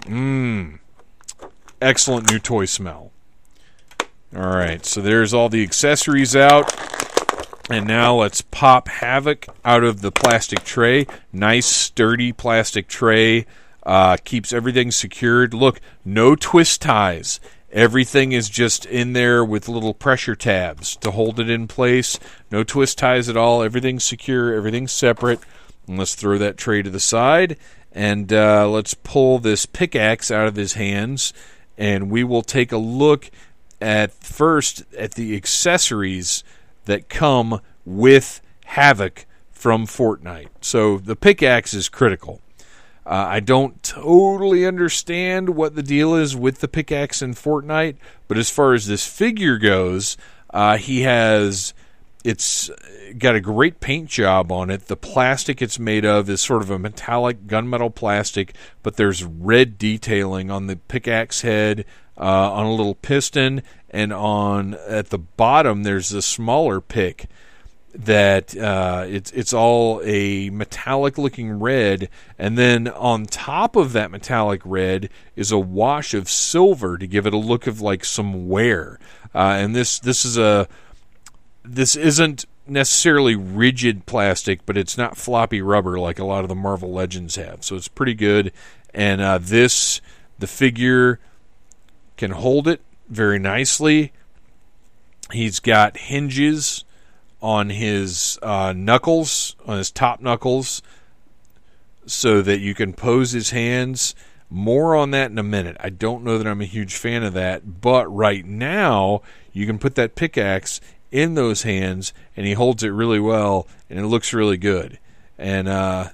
Mmm. 0.02 0.80
Excellent 1.82 2.30
new 2.30 2.40
toy 2.40 2.66
smell. 2.66 3.12
All 4.36 4.56
right, 4.56 4.86
so 4.86 5.00
there's 5.00 5.34
all 5.34 5.48
the 5.48 5.64
accessories 5.64 6.36
out. 6.36 6.74
And 7.70 7.88
now 7.88 8.16
let's 8.16 8.42
pop 8.42 8.90
Havoc 8.90 9.48
out 9.64 9.84
of 9.84 10.02
the 10.02 10.12
plastic 10.12 10.64
tray. 10.64 11.08
Nice, 11.32 11.66
sturdy 11.66 12.34
plastic 12.34 12.88
tray. 12.88 13.46
Uh, 13.86 14.18
keeps 14.24 14.52
everything 14.52 14.92
secured. 14.92 15.54
Look, 15.54 15.80
no 16.04 16.36
twist 16.36 16.82
ties. 16.82 17.40
Everything 17.74 18.34
is 18.34 18.50
just 18.50 18.86
in 18.86 19.14
there 19.14 19.44
with 19.44 19.68
little 19.68 19.96
pressure 19.96 20.36
tabs 20.36 20.96
to 20.98 21.10
hold 21.10 21.40
it 21.40 21.50
in 21.50 21.68
place. 21.68 22.20
No 22.52 22.64
twist 22.64 23.00
ties 23.00 23.28
at 23.28 23.36
all. 23.36 23.64
Everything's 23.64 24.04
secure. 24.04 24.54
Everything's 24.54 24.92
separate. 24.92 25.40
And 25.88 25.98
let's 25.98 26.14
throw 26.14 26.38
that 26.38 26.56
tray 26.56 26.84
to 26.84 26.92
the 26.92 27.00
side. 27.00 27.58
And 27.92 28.32
uh, 28.32 28.70
let's 28.70 28.94
pull 28.94 29.40
this 29.40 29.66
pickaxe 29.66 30.30
out 30.30 30.48
of 30.48 30.56
his 30.56 30.74
hands. 30.74 31.34
And 31.76 32.12
we 32.12 32.24
will 32.24 32.44
take 32.44 32.72
a 32.72 32.78
look 32.78 33.32
at 33.82 34.14
first 34.14 34.84
at 34.96 35.16
the 35.16 35.36
accessories 35.36 36.44
that 36.86 37.10
come 37.10 37.60
with 37.86 38.40
Havoc 38.66 39.26
from 39.52 39.88
Fortnite. 39.88 40.50
So 40.62 41.00
the 41.00 41.16
pickaxe 41.16 41.74
is 41.74 41.90
critical. 41.90 42.40
Uh, 43.06 43.26
I 43.30 43.40
don't 43.42 43.82
totally 43.84 44.66
understand 44.66 45.50
what 45.50 45.76
the 45.76 45.84
deal 45.84 46.16
is 46.16 46.36
with 46.36 46.60
the 46.60 46.68
pickaxe 46.68 47.22
in 47.22 47.34
Fortnite, 47.34 47.98
but 48.28 48.38
as 48.38 48.50
far 48.50 48.74
as 48.74 48.88
this 48.88 49.06
figure 49.06 49.58
goes, 49.58 50.16
uh, 50.52 50.78
he 50.78 51.02
has 51.02 51.74
it's 52.24 52.72
got 53.18 53.36
a 53.36 53.42
great 53.42 53.82
paint 53.82 54.10
job 54.10 54.52
on 54.52 54.70
it. 54.70 54.88
The 54.88 54.96
plastic 54.96 55.62
it's 55.62 55.78
made 55.78 56.06
of 56.06 56.30
is 56.30 56.42
sort 56.42 56.62
of 56.62 56.72
a 56.72 56.80
metallic 56.80 57.48
gunmetal 57.48 57.94
plastic, 57.94 58.56
but 58.82 58.96
there's 58.96 59.24
red 59.24 59.78
detailing 59.78 60.50
on 60.50 60.68
the 60.68 60.78
pickaxe 60.78 61.42
head, 61.42 61.86
uh, 62.18 62.54
on 62.54 62.66
a 62.66 62.72
little 62.72 62.96
piston, 62.96 63.62
and 63.90 64.14
on 64.14 64.76
at 64.88 65.10
the 65.10 65.18
bottom 65.18 65.84
there's 65.84 66.14
a 66.14 66.22
smaller 66.22 66.80
pick 66.80 67.28
that 67.94 68.58
uh, 68.58 69.06
it's 69.08 69.32
it's 69.32 69.54
all 69.54 70.02
a 70.04 70.50
metallic 70.50 71.18
looking 71.18 71.60
red, 71.60 72.10
and 72.40 72.58
then 72.58 72.88
on 72.88 73.26
top 73.26 73.76
of 73.76 73.94
that 73.94 74.10
metallic 74.10 74.62
red 74.66 75.10
is 75.36 75.52
a 75.52 75.60
wash 75.60 76.14
of 76.14 76.30
silver 76.30 76.98
to 76.98 77.06
give 77.06 77.28
it 77.28 77.34
a 77.34 77.38
look 77.38 77.68
of 77.68 77.82
like 77.82 78.04
some 78.04 78.50
wear. 78.50 79.00
Uh, 79.36 79.58
and 79.60 79.76
this 79.76 80.00
this 80.00 80.26
is 80.26 80.38
a 80.38 80.68
this 81.64 81.96
isn't 81.96 82.46
necessarily 82.66 83.36
rigid 83.36 84.06
plastic, 84.06 84.66
but 84.66 84.78
it's 84.78 84.98
not 84.98 85.18
floppy 85.18 85.62
rubber 85.62 86.00
like 86.00 86.18
a 86.18 86.26
lot 86.26 86.44
of 86.44 86.50
the 86.50 86.56
Marvel 86.56 86.92
Legends 86.92 87.36
have. 87.36 87.64
So 87.64 87.76
it's 87.76 87.88
pretty 87.88 88.14
good. 88.14 88.52
And 88.94 89.22
uh, 89.22 89.38
this 89.40 90.02
the 90.40 90.48
figure 90.48 91.20
can 92.18 92.32
hold 92.32 92.68
it 92.68 92.82
very 93.08 93.40
nicely. 93.40 94.14
He's 95.32 95.60
got 95.60 95.98
hinges 95.98 96.84
on 97.44 97.70
his 97.70 98.40
uh, 98.42 98.74
knuckles, 98.74 99.58
on 99.68 99.78
his 99.78 99.92
top 99.92 100.22
knuckles, 100.22 100.82
so 102.06 102.42
that 102.42 102.60
you 102.60 102.74
can 102.74 102.94
pose 102.94 103.34
his 103.34 103.50
hands. 103.50 104.16
More 104.50 104.96
on 104.96 105.12
that 105.12 105.30
in 105.30 105.38
a 105.38 105.44
minute. 105.44 105.76
I 105.80 105.90
don't 105.90 106.24
know 106.24 106.38
that 106.38 106.48
I'm 106.48 106.62
a 106.62 106.66
huge 106.66 106.96
fan 106.96 107.22
of 107.22 107.34
that, 107.34 107.82
but 107.82 108.08
right 108.08 108.46
now 108.46 109.24
you 109.52 109.66
can 109.66 109.78
put 109.78 109.96
that 109.96 110.16
pickaxe 110.16 110.80
in 111.12 111.34
those 111.34 111.64
hands 111.64 112.14
and 112.38 112.46
he 112.46 112.54
holds 112.54 112.82
it 112.82 112.90
really 112.90 113.20
well 113.20 113.68
and 113.90 114.00
it 114.00 114.06
looks 114.06 114.34
really 114.34 114.58
good. 114.58 115.00
And 115.38 115.68
uh, 115.68 116.10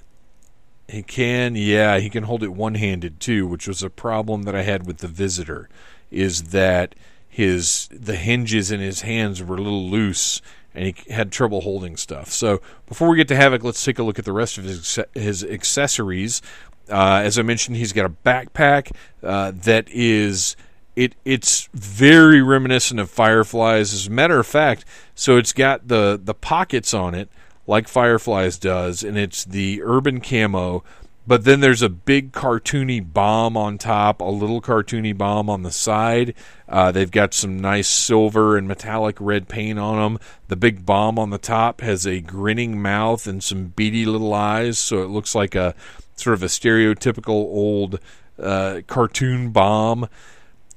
he 0.88 1.02
can, 1.02 1.54
yeah, 1.54 1.98
he 1.98 2.10
can 2.10 2.24
hold 2.24 2.42
it 2.42 2.52
one 2.52 2.74
handed 2.74 3.20
too, 3.20 3.46
which 3.46 3.68
was 3.68 3.82
a 3.82 3.90
problem 3.90 4.44
that 4.44 4.56
I 4.56 4.62
had 4.62 4.86
with 4.86 4.98
the 4.98 5.08
visitor 5.08 5.68
is 6.10 6.44
that 6.44 6.94
his 7.28 7.88
the 7.92 8.16
hinges 8.16 8.72
in 8.72 8.80
his 8.80 9.02
hands 9.02 9.42
were 9.42 9.56
a 9.56 9.60
little 9.62 9.88
loose 9.88 10.42
and 10.74 10.84
he 10.84 11.12
had 11.12 11.32
trouble 11.32 11.62
holding 11.62 11.96
stuff. 11.96 12.30
So 12.30 12.60
before 12.86 13.08
we 13.08 13.16
get 13.16 13.28
to 13.28 13.36
Havoc, 13.36 13.64
let's 13.64 13.84
take 13.84 13.98
a 13.98 14.02
look 14.02 14.18
at 14.18 14.24
the 14.24 14.32
rest 14.32 14.58
of 14.58 14.64
his 14.64 14.98
his 15.14 15.44
accessories. 15.44 16.42
Uh, 16.88 17.22
as 17.24 17.38
I 17.38 17.42
mentioned, 17.42 17.76
he's 17.76 17.92
got 17.92 18.06
a 18.06 18.10
backpack 18.10 18.92
uh, 19.22 19.52
that 19.54 19.88
is 19.90 20.56
it 20.96 21.14
it's 21.24 21.68
very 21.72 22.42
reminiscent 22.42 23.00
of 23.00 23.10
Fireflies. 23.10 23.92
As 23.92 24.06
a 24.06 24.10
matter 24.10 24.38
of 24.38 24.46
fact, 24.46 24.84
so 25.14 25.36
it's 25.36 25.52
got 25.52 25.88
the 25.88 26.20
the 26.22 26.34
pockets 26.34 26.92
on 26.92 27.14
it 27.14 27.28
like 27.66 27.86
Fireflies 27.86 28.58
does, 28.58 29.04
and 29.04 29.16
it's 29.16 29.44
the 29.44 29.80
urban 29.84 30.20
camo 30.20 30.82
but 31.30 31.44
then 31.44 31.60
there's 31.60 31.80
a 31.80 31.88
big 31.88 32.32
cartoony 32.32 33.00
bomb 33.00 33.56
on 33.56 33.78
top, 33.78 34.20
a 34.20 34.24
little 34.24 34.60
cartoony 34.60 35.16
bomb 35.16 35.48
on 35.48 35.62
the 35.62 35.70
side. 35.70 36.34
Uh, 36.68 36.90
they've 36.90 37.12
got 37.12 37.34
some 37.34 37.60
nice 37.60 37.86
silver 37.86 38.56
and 38.56 38.66
metallic 38.66 39.16
red 39.20 39.46
paint 39.46 39.78
on 39.78 39.94
them. 39.96 40.20
The 40.48 40.56
big 40.56 40.84
bomb 40.84 41.20
on 41.20 41.30
the 41.30 41.38
top 41.38 41.82
has 41.82 42.04
a 42.04 42.20
grinning 42.20 42.82
mouth 42.82 43.28
and 43.28 43.44
some 43.44 43.66
beady 43.66 44.06
little 44.06 44.34
eyes, 44.34 44.76
so 44.76 45.04
it 45.04 45.06
looks 45.06 45.32
like 45.32 45.54
a 45.54 45.76
sort 46.16 46.34
of 46.34 46.42
a 46.42 46.46
stereotypical 46.46 47.28
old 47.28 48.00
uh, 48.36 48.80
cartoon 48.88 49.50
bomb. 49.50 50.08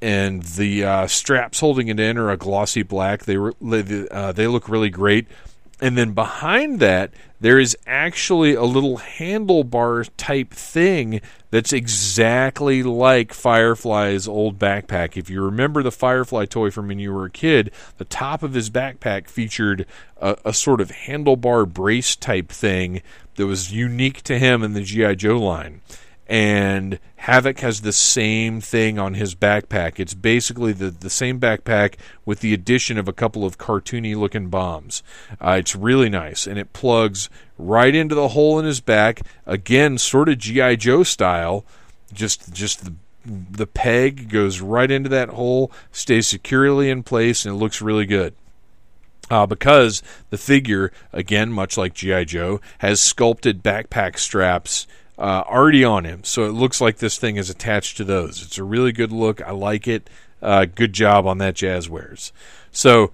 And 0.04 0.44
the 0.44 0.84
uh, 0.84 1.08
straps 1.08 1.62
holding 1.62 1.88
it 1.88 2.00
in 2.00 2.16
are 2.20 2.30
a 2.30 2.38
glossy 2.38 2.84
black. 2.84 3.24
They 3.24 3.38
uh, 3.38 4.32
they 4.34 4.46
look 4.46 4.70
really 4.70 4.92
great. 4.92 5.26
And 5.82 5.98
then 5.98 6.14
behind 6.14 6.80
that, 6.80 7.12
there 7.42 7.60
is 7.60 7.76
actually 7.86 8.54
a 8.54 8.64
little 8.64 9.00
handlebar 9.00 10.10
type 10.16 10.52
thing 10.52 11.20
that's 11.52 11.74
exactly 11.74 12.84
like 12.84 13.34
Firefly's 13.34 14.28
old 14.28 14.58
backpack. 14.58 15.18
If 15.18 15.30
you 15.30 15.42
remember 15.44 15.84
the 15.84 15.92
Firefly 15.92 16.46
toy 16.46 16.72
from 16.72 16.88
when 16.88 17.00
you 17.00 17.12
were 17.12 17.26
a 17.26 17.30
kid, 17.30 17.72
the 17.98 18.06
top 18.06 18.44
of 18.44 18.54
his 18.54 18.70
backpack 18.70 19.28
featured 19.28 19.86
a, 20.22 20.38
a 20.46 20.54
sort 20.54 20.80
of 20.80 20.90
handlebar 20.90 21.72
brace 21.72 22.16
type 22.16 22.50
thing 22.50 23.02
that 23.36 23.46
was 23.46 23.74
unique 23.74 24.22
to 24.24 24.40
him 24.40 24.64
in 24.64 24.74
the 24.74 24.84
G.I. 24.84 25.16
Joe 25.16 25.38
line 25.38 25.82
and 26.34 26.98
Havoc 27.18 27.60
has 27.60 27.82
the 27.82 27.94
same 27.94 28.60
thing 28.60 28.98
on 28.98 29.14
his 29.14 29.36
backpack. 29.36 30.00
It's 30.00 30.16
basically 30.16 30.74
the, 30.74 30.90
the 30.90 31.12
same 31.12 31.40
backpack 31.40 31.94
with 32.26 32.40
the 32.40 32.56
addition 32.56 32.98
of 32.98 33.08
a 33.08 33.14
couple 33.14 33.46
of 33.46 33.60
cartoony 33.60 34.16
looking 34.16 34.50
bombs. 34.50 35.04
Uh, 35.40 35.58
it's 35.60 35.76
really 35.76 36.10
nice, 36.10 36.48
and 36.48 36.58
it 36.58 36.74
plugs 36.74 37.30
right 37.60 37.94
into 37.94 38.16
the 38.16 38.30
hole 38.30 38.58
in 38.58 38.66
his 38.66 38.82
back. 38.82 39.22
Again, 39.46 40.00
sort 40.00 40.28
of 40.28 40.40
GI 40.40 40.78
Joe 40.78 41.04
style. 41.04 41.66
Just 42.12 42.52
just 42.52 42.84
the 42.84 42.96
the 43.24 43.68
peg 43.68 44.28
goes 44.28 44.60
right 44.60 44.90
into 44.90 45.10
that 45.10 45.30
hole, 45.30 45.72
stays 45.92 46.28
securely 46.28 46.90
in 46.90 47.04
place, 47.04 47.46
and 47.46 47.54
it 47.54 47.60
looks 47.60 47.80
really 47.80 48.08
good. 48.08 48.34
Uh, 49.30 49.46
because 49.46 50.02
the 50.32 50.38
figure, 50.40 50.92
again, 51.14 51.52
much 51.52 51.78
like 51.78 51.94
G.I. 51.94 52.24
Joe, 52.26 52.60
has 52.80 53.00
sculpted 53.00 53.64
backpack 53.64 54.18
straps 54.18 54.86
uh, 55.24 55.42
already 55.48 55.86
on 55.86 56.04
him. 56.04 56.22
So 56.26 56.44
it 56.44 56.52
looks 56.52 56.82
like 56.82 56.98
this 56.98 57.18
thing 57.18 57.38
is 57.38 57.50
attached 57.50 57.96
to 57.96 58.04
those. 58.04 58.44
It's 58.44 58.58
a 58.58 58.64
really 58.64 58.92
good 58.92 59.14
look. 59.14 59.42
I 59.42 59.52
like 59.52 59.88
it. 59.88 60.10
Uh, 60.42 60.66
good 60.66 60.92
job 60.92 61.26
on 61.26 61.38
that 61.38 61.56
Jazwares. 61.56 62.34
So 62.74 63.14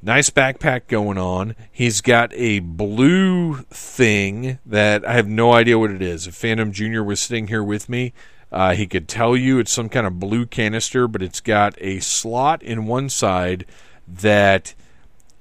nice 0.00 0.30
backpack 0.30 0.86
going 0.88 1.18
on. 1.18 1.54
He's 1.70 2.00
got 2.00 2.32
a 2.32 2.60
blue 2.60 3.56
thing 3.68 4.58
that 4.64 5.04
I 5.04 5.12
have 5.12 5.28
no 5.28 5.52
idea 5.52 5.78
what 5.78 5.90
it 5.90 6.00
is. 6.00 6.26
If 6.26 6.34
Phantom 6.34 6.72
Jr. 6.72 7.02
was 7.02 7.20
sitting 7.20 7.48
here 7.48 7.62
with 7.62 7.90
me, 7.90 8.14
uh, 8.50 8.74
he 8.74 8.86
could 8.86 9.06
tell 9.06 9.36
you 9.36 9.58
it's 9.58 9.70
some 9.70 9.90
kind 9.90 10.06
of 10.06 10.18
blue 10.18 10.46
canister, 10.46 11.06
but 11.06 11.20
it's 11.20 11.42
got 11.42 11.74
a 11.76 12.00
slot 12.00 12.62
in 12.62 12.86
one 12.86 13.10
side 13.10 13.66
that 14.06 14.72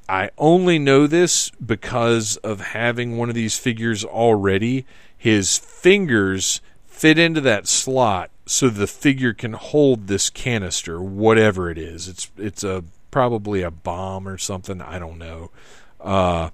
I 0.10 0.32
only 0.38 0.80
know 0.80 1.08
this 1.08 1.50
because 1.52 2.36
of 2.38 2.60
having 2.60 3.16
one 3.16 3.30
of 3.30 3.36
these 3.36 3.58
figures 3.58 4.04
already 4.04 4.86
his 5.18 5.58
fingers 5.58 6.62
fit 6.86 7.18
into 7.18 7.42
that 7.42 7.68
slot 7.68 8.30
so 8.46 8.70
the 8.70 8.88
figure 8.88 9.34
can 9.34 9.54
hold 9.54 10.08
this 10.08 10.30
canister, 10.30 11.02
whatever 11.02 11.70
it 11.70 11.78
is. 11.78 12.08
It's 12.08 12.32
it's 12.38 12.64
a 12.64 12.84
probably 13.12 13.62
a 13.62 13.72
bomb 13.72 14.28
or 14.28 14.38
something. 14.38 14.82
I 14.82 15.00
don't 15.00 15.18
know, 15.18 15.52
uh, 16.00 16.50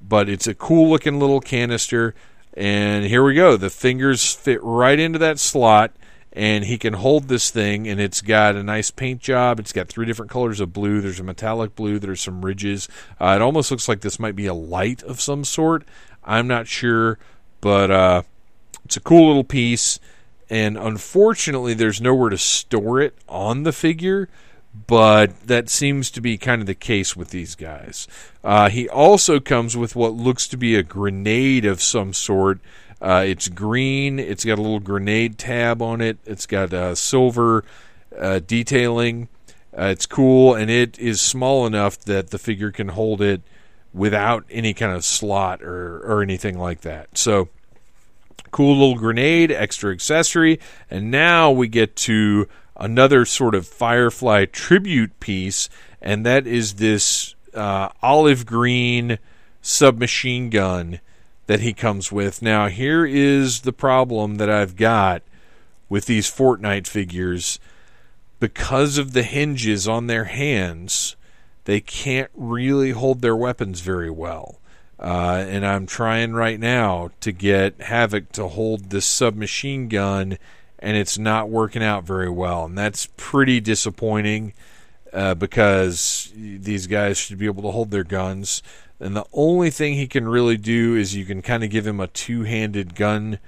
but 0.00 0.28
it's 0.28 0.46
a 0.46 0.54
cool 0.54 0.90
looking 0.90 1.18
little 1.18 1.40
canister. 1.40 2.14
And 2.54 3.04
here 3.04 3.22
we 3.22 3.34
go. 3.34 3.56
The 3.56 3.70
fingers 3.70 4.34
fit 4.34 4.60
right 4.64 4.98
into 4.98 5.18
that 5.20 5.38
slot, 5.38 5.92
and 6.32 6.64
he 6.64 6.76
can 6.76 6.94
hold 6.94 7.28
this 7.28 7.52
thing, 7.52 7.86
and 7.86 8.00
it's 8.00 8.20
got 8.20 8.56
a 8.56 8.64
nice 8.64 8.90
paint 8.90 9.20
job. 9.20 9.60
It's 9.60 9.72
got 9.72 9.86
three 9.88 10.06
different 10.06 10.30
colors 10.30 10.58
of 10.58 10.72
blue. 10.72 11.00
There's 11.00 11.20
a 11.20 11.24
metallic 11.24 11.76
blue. 11.76 12.00
There's 12.00 12.20
some 12.20 12.44
ridges. 12.44 12.88
Uh, 13.20 13.34
it 13.36 13.42
almost 13.42 13.70
looks 13.70 13.88
like 13.88 14.00
this 14.00 14.18
might 14.18 14.34
be 14.34 14.46
a 14.46 14.54
light 14.54 15.04
of 15.04 15.20
some 15.20 15.44
sort. 15.44 15.84
I'm 16.24 16.48
not 16.48 16.66
sure, 16.66 17.18
but 17.60 17.90
uh, 17.90 18.22
it's 18.84 18.96
a 18.96 19.00
cool 19.00 19.28
little 19.28 19.44
piece. 19.44 19.98
And 20.50 20.78
unfortunately, 20.78 21.74
there's 21.74 22.00
nowhere 22.00 22.30
to 22.30 22.38
store 22.38 23.00
it 23.00 23.14
on 23.28 23.64
the 23.64 23.72
figure 23.72 24.28
but 24.86 25.38
that 25.46 25.68
seems 25.68 26.10
to 26.10 26.20
be 26.20 26.38
kind 26.38 26.60
of 26.60 26.66
the 26.66 26.74
case 26.74 27.16
with 27.16 27.30
these 27.30 27.54
guys. 27.54 28.06
Uh, 28.44 28.68
he 28.68 28.88
also 28.88 29.40
comes 29.40 29.76
with 29.76 29.96
what 29.96 30.14
looks 30.14 30.46
to 30.48 30.56
be 30.56 30.76
a 30.76 30.82
grenade 30.82 31.64
of 31.64 31.82
some 31.82 32.12
sort. 32.12 32.60
Uh, 33.00 33.24
it's 33.26 33.48
green. 33.48 34.18
It's 34.18 34.44
got 34.44 34.58
a 34.58 34.62
little 34.62 34.80
grenade 34.80 35.38
tab 35.38 35.82
on 35.82 36.00
it. 36.00 36.18
It's 36.24 36.46
got 36.46 36.72
uh, 36.72 36.94
silver 36.94 37.64
uh, 38.18 38.40
detailing. 38.40 39.28
Uh, 39.76 39.86
it's 39.86 40.06
cool, 40.06 40.54
and 40.54 40.70
it 40.70 40.98
is 40.98 41.20
small 41.20 41.66
enough 41.66 41.98
that 42.00 42.30
the 42.30 42.38
figure 42.38 42.70
can 42.70 42.88
hold 42.88 43.22
it 43.22 43.42
without 43.92 44.44
any 44.50 44.74
kind 44.74 44.92
of 44.92 45.04
slot 45.04 45.62
or, 45.62 45.98
or 46.00 46.22
anything 46.22 46.58
like 46.58 46.82
that. 46.82 47.16
So, 47.16 47.48
cool 48.50 48.78
little 48.78 48.98
grenade, 48.98 49.50
extra 49.50 49.92
accessory, 49.92 50.60
and 50.90 51.10
now 51.10 51.50
we 51.50 51.68
get 51.68 51.96
to 51.96 52.48
another 52.76 53.24
sort 53.24 53.54
of 53.54 53.66
Firefly 53.66 54.46
tribute 54.46 55.18
piece, 55.20 55.68
and 56.00 56.24
that 56.24 56.46
is 56.46 56.74
this 56.74 57.34
uh, 57.54 57.88
olive 58.02 58.46
green 58.46 59.18
submachine 59.60 60.50
gun 60.50 61.00
that 61.46 61.60
he 61.60 61.72
comes 61.72 62.12
with. 62.12 62.42
Now, 62.42 62.68
here 62.68 63.04
is 63.04 63.62
the 63.62 63.72
problem 63.72 64.36
that 64.36 64.50
I've 64.50 64.76
got 64.76 65.22
with 65.88 66.06
these 66.06 66.30
Fortnite 66.30 66.86
figures. 66.86 67.58
Because 68.38 68.98
of 68.98 69.14
the 69.14 69.24
hinges 69.24 69.88
on 69.88 70.06
their 70.06 70.24
hands, 70.24 71.16
they 71.64 71.80
can't 71.80 72.30
really 72.34 72.90
hold 72.90 73.22
their 73.22 73.36
weapons 73.36 73.80
very 73.80 74.10
well. 74.10 74.58
Uh, 74.98 75.44
and 75.48 75.64
I'm 75.64 75.86
trying 75.86 76.32
right 76.32 76.58
now 76.58 77.10
to 77.20 77.30
get 77.30 77.80
Havoc 77.80 78.32
to 78.32 78.48
hold 78.48 78.90
this 78.90 79.06
submachine 79.06 79.88
gun 79.88 80.38
and 80.78 80.96
it's 80.96 81.18
not 81.18 81.48
working 81.48 81.82
out 81.82 82.04
very 82.04 82.30
well. 82.30 82.64
And 82.64 82.76
that's 82.76 83.08
pretty 83.16 83.60
disappointing 83.60 84.54
uh, 85.12 85.34
because 85.34 86.32
these 86.34 86.86
guys 86.86 87.18
should 87.18 87.38
be 87.38 87.46
able 87.46 87.62
to 87.62 87.70
hold 87.70 87.90
their 87.90 88.04
guns. 88.04 88.62
And 89.00 89.16
the 89.16 89.26
only 89.32 89.70
thing 89.70 89.94
he 89.94 90.06
can 90.06 90.28
really 90.28 90.56
do 90.56 90.96
is 90.96 91.14
you 91.14 91.24
can 91.24 91.42
kind 91.42 91.64
of 91.64 91.70
give 91.70 91.86
him 91.86 92.00
a 92.00 92.06
two 92.08 92.42
handed 92.42 92.94
gun 92.94 93.38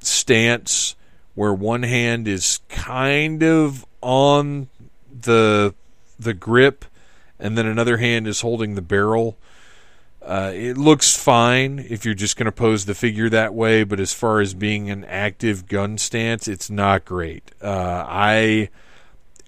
stance 0.00 0.94
where 1.34 1.52
one 1.52 1.82
hand 1.82 2.26
is 2.26 2.60
kind 2.68 3.42
of 3.42 3.84
on 4.00 4.68
the 5.20 5.74
the 6.18 6.34
grip 6.34 6.84
and 7.38 7.56
then 7.56 7.66
another 7.66 7.98
hand 7.98 8.26
is 8.26 8.40
holding 8.40 8.74
the 8.74 8.82
barrel 8.82 9.38
uh, 10.28 10.52
it 10.54 10.76
looks 10.76 11.16
fine 11.16 11.78
if 11.88 12.04
you're 12.04 12.14
just 12.14 12.36
going 12.36 12.44
to 12.44 12.52
pose 12.52 12.84
the 12.84 12.94
figure 12.94 13.30
that 13.30 13.54
way, 13.54 13.82
but 13.82 13.98
as 13.98 14.12
far 14.12 14.40
as 14.40 14.52
being 14.52 14.90
an 14.90 15.02
active 15.04 15.66
gun 15.66 15.96
stance, 15.96 16.46
it's 16.46 16.68
not 16.68 17.06
great. 17.06 17.50
Uh, 17.62 18.04
I 18.06 18.68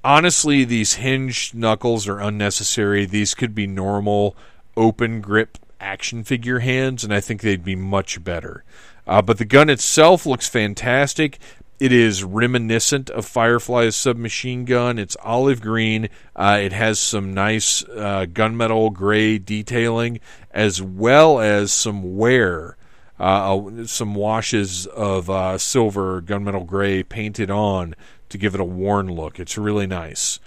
honestly, 0.02 0.64
these 0.64 0.94
hinged 0.94 1.54
knuckles 1.54 2.08
are 2.08 2.18
unnecessary. 2.18 3.04
These 3.04 3.34
could 3.34 3.54
be 3.54 3.66
normal 3.66 4.34
open 4.74 5.20
grip 5.20 5.58
action 5.80 6.24
figure 6.24 6.60
hands, 6.60 7.04
and 7.04 7.12
I 7.12 7.20
think 7.20 7.42
they'd 7.42 7.62
be 7.64 7.76
much 7.76 8.24
better. 8.24 8.64
Uh, 9.06 9.20
but 9.20 9.36
the 9.36 9.44
gun 9.44 9.68
itself 9.68 10.24
looks 10.24 10.48
fantastic. 10.48 11.38
It 11.80 11.92
is 11.92 12.22
reminiscent 12.22 13.08
of 13.08 13.24
Firefly's 13.24 13.96
submachine 13.96 14.66
gun. 14.66 14.98
It's 14.98 15.16
olive 15.22 15.62
green. 15.62 16.10
Uh, 16.36 16.58
it 16.60 16.72
has 16.74 16.98
some 16.98 17.32
nice 17.32 17.82
uh, 17.84 18.26
gunmetal 18.30 18.92
gray 18.92 19.38
detailing, 19.38 20.20
as 20.50 20.82
well 20.82 21.40
as 21.40 21.72
some 21.72 22.18
wear, 22.18 22.76
uh, 23.18 23.86
some 23.86 24.14
washes 24.14 24.86
of 24.88 25.30
uh, 25.30 25.56
silver 25.56 26.20
gunmetal 26.20 26.66
gray 26.66 27.02
painted 27.02 27.50
on 27.50 27.94
to 28.28 28.36
give 28.36 28.54
it 28.54 28.60
a 28.60 28.64
worn 28.64 29.10
look. 29.10 29.40
It's 29.40 29.56
really 29.56 29.86
nice. 29.86 30.38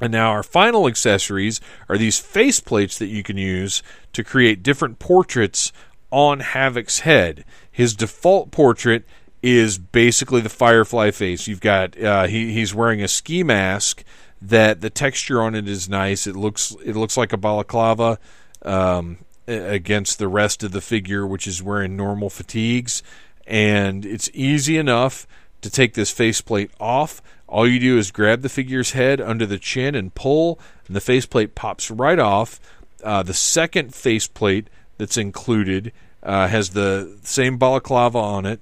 And 0.00 0.12
now 0.12 0.30
our 0.30 0.42
final 0.42 0.88
accessories 0.88 1.60
are 1.90 1.98
these 1.98 2.18
face 2.18 2.58
plates 2.58 2.98
that 2.98 3.08
you 3.08 3.22
can 3.22 3.36
use 3.36 3.82
to 4.14 4.24
create 4.24 4.62
different 4.62 4.98
portraits 4.98 5.74
on 6.10 6.40
Havoc's 6.40 7.00
head. 7.00 7.44
His 7.70 7.94
default 7.94 8.50
portrait 8.50 9.04
is 9.42 9.76
basically 9.76 10.40
the 10.40 10.48
Firefly 10.48 11.10
face. 11.10 11.48
You've 11.48 11.60
got 11.60 12.00
uh, 12.00 12.26
he 12.26 12.52
he's 12.52 12.74
wearing 12.74 13.02
a 13.02 13.08
ski 13.08 13.42
mask 13.42 14.04
that 14.40 14.80
the 14.80 14.90
texture 14.90 15.42
on 15.42 15.54
it 15.54 15.68
is 15.68 15.88
nice. 15.88 16.26
It 16.26 16.36
looks 16.36 16.74
it 16.84 16.96
looks 16.96 17.16
like 17.16 17.32
a 17.32 17.36
balaclava 17.36 18.18
um, 18.62 19.18
against 19.46 20.18
the 20.18 20.28
rest 20.28 20.62
of 20.62 20.72
the 20.72 20.80
figure, 20.80 21.26
which 21.26 21.46
is 21.46 21.62
wearing 21.62 21.96
normal 21.96 22.30
fatigues, 22.30 23.02
and 23.46 24.06
it's 24.06 24.30
easy 24.32 24.78
enough 24.78 25.26
to 25.60 25.70
take 25.70 25.94
this 25.94 26.10
faceplate 26.10 26.70
off. 26.78 27.20
All 27.48 27.68
you 27.68 27.78
do 27.78 27.98
is 27.98 28.10
grab 28.10 28.42
the 28.42 28.48
figure's 28.48 28.92
head 28.92 29.20
under 29.20 29.44
the 29.44 29.58
chin 29.58 29.94
and 29.94 30.14
pull, 30.14 30.58
and 30.86 30.96
the 30.96 31.00
faceplate 31.00 31.54
pops 31.54 31.90
right 31.90 32.18
off. 32.18 32.60
Uh, 33.02 33.22
the 33.22 33.34
second 33.34 33.94
faceplate 33.94 34.68
that's 34.96 35.16
included 35.16 35.92
uh, 36.22 36.46
has 36.46 36.70
the 36.70 37.18
same 37.24 37.58
balaclava 37.58 38.18
on 38.18 38.46
it 38.46 38.60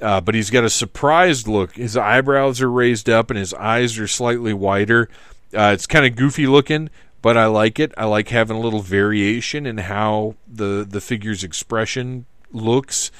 uh, 0.00 0.20
but 0.20 0.34
he's 0.34 0.50
got 0.50 0.64
a 0.64 0.70
surprised 0.70 1.48
look. 1.48 1.76
His 1.76 1.96
eyebrows 1.96 2.60
are 2.60 2.70
raised 2.70 3.08
up 3.08 3.30
and 3.30 3.38
his 3.38 3.54
eyes 3.54 3.98
are 3.98 4.08
slightly 4.08 4.52
wider. 4.52 5.08
Uh, 5.56 5.70
it's 5.72 5.86
kind 5.86 6.04
of 6.04 6.16
goofy 6.16 6.46
looking, 6.46 6.90
but 7.22 7.36
I 7.36 7.46
like 7.46 7.78
it. 7.78 7.92
I 7.96 8.04
like 8.04 8.28
having 8.28 8.56
a 8.56 8.60
little 8.60 8.82
variation 8.82 9.66
in 9.66 9.78
how 9.78 10.34
the 10.46 10.86
the 10.88 11.00
figure's 11.00 11.42
expression 11.42 12.26
looks. 12.52 13.10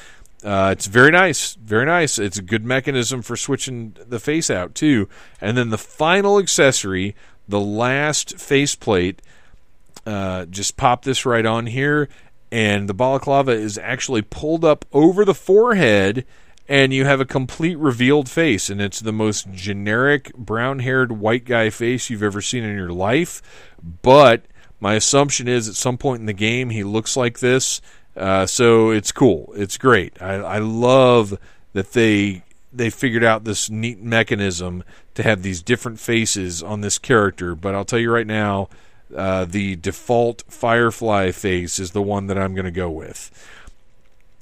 Uh, 0.45 0.69
it's 0.71 0.87
very 0.87 1.11
nice, 1.11 1.55
very 1.55 1.87
nice. 1.87 2.19
It's 2.19 2.39
a 2.39 2.43
good 2.43 2.65
mechanism 2.65 3.23
for 3.23 3.37
switching 3.37 3.97
the 4.07 4.21
face 4.21 4.51
out 4.51 4.75
too. 4.75 5.09
And 5.41 5.57
then 5.57 5.71
the 5.71 5.79
final 5.79 6.39
accessory, 6.39 7.17
the 7.49 7.61
last 7.61 8.39
faceplate, 8.39 9.23
uh, 10.05 10.45
just 10.45 10.77
pop 10.77 11.05
this 11.05 11.25
right 11.25 11.47
on 11.47 11.67
here, 11.67 12.09
and 12.53 12.89
the 12.89 12.95
balaclava 12.95 13.53
is 13.53 13.79
actually 13.79 14.23
pulled 14.23 14.65
up 14.65 14.85
over 14.93 15.25
the 15.25 15.35
forehead 15.35 16.25
and 16.69 16.93
you 16.93 17.05
have 17.05 17.21
a 17.21 17.25
complete 17.25 17.79
revealed 17.79 18.29
face, 18.29 18.69
and 18.71 18.81
it's 18.81 19.01
the 19.01 19.13
most 19.13 19.51
generic 19.53 20.35
brown 20.35 20.81
haired 20.81 21.13
white 21.13 21.45
guy 21.45 21.71
face 21.71 22.11
you've 22.11 22.23
ever 22.23 22.43
seen 22.43 22.65
in 22.65 22.77
your 22.77 22.93
life. 22.93 23.41
But 24.03 24.45
my 24.81 24.95
assumption 24.95 25.49
is 25.49 25.69
at 25.69 25.75
some 25.75 25.97
point 25.97 26.21
in 26.21 26.27
the 26.27 26.33
game 26.33 26.71
he 26.71 26.85
looks 26.85 27.17
like 27.17 27.39
this, 27.39 27.81
uh, 28.17 28.47
so 28.47 28.91
it's 28.91 29.13
cool. 29.13 29.53
It's 29.57 29.79
great. 29.79 30.21
I, 30.21 30.35
I 30.35 30.59
love 30.59 31.39
that 31.73 31.93
they 31.93 32.43
they 32.73 32.91
figured 32.91 33.25
out 33.25 33.45
this 33.45 33.71
neat 33.71 34.03
mechanism 34.03 34.85
to 35.15 35.23
have 35.23 35.43
these 35.43 35.63
different 35.63 35.99
faces 35.99 36.63
on 36.63 36.83
this 36.83 36.99
character. 36.99 37.55
But 37.55 37.75
I'll 37.75 37.87
tell 37.87 37.99
you 37.99 38.11
right 38.11 38.27
now, 38.27 38.69
uh, 39.15 39.47
the 39.47 39.77
default 39.77 40.43
Firefly 40.49 41.31
face 41.31 41.79
is 41.79 41.93
the 41.93 42.03
one 42.03 42.27
that 42.27 42.37
I'm 42.37 42.55
going 42.55 42.67
to 42.67 42.71
go 42.71 42.91
with. 42.91 43.31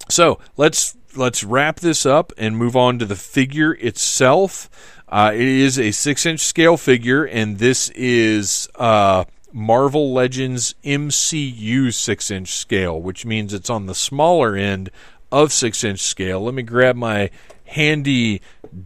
So 0.09 0.39
let's 0.57 0.97
let's 1.17 1.45
wrap 1.45 1.81
this 1.81 2.05
up 2.05 2.33
and 2.37 2.57
move 2.57 2.77
on 2.77 2.99
to 2.99 3.05
the 3.05 3.17
figure 3.17 3.73
itself. 3.75 4.69
Uh, 5.09 5.33
it 5.35 5.41
is 5.41 5.79
a 5.79 5.91
six 5.91 6.27
inch 6.27 6.41
scale 6.41 6.77
figure, 6.77 7.25
and 7.25 7.59
this 7.59 7.91
is 7.91 8.69
uh, 8.77 9.25
Marvel 9.53 10.13
Legends 10.13 10.75
MCU 10.85 11.93
six 11.93 12.31
inch 12.31 12.49
scale, 12.53 13.01
which 13.01 13.25
means 13.25 13.55
it's 13.55 13.71
on 13.71 13.87
the 13.87 13.95
smaller 13.95 14.57
end 14.57 14.91
of 15.31 15.53
six 15.53 15.85
inch 15.85 16.01
scale. 16.01 16.41
Let 16.43 16.55
me 16.55 16.63
grab 16.63 16.97
my 16.97 17.31
handy 17.67 18.41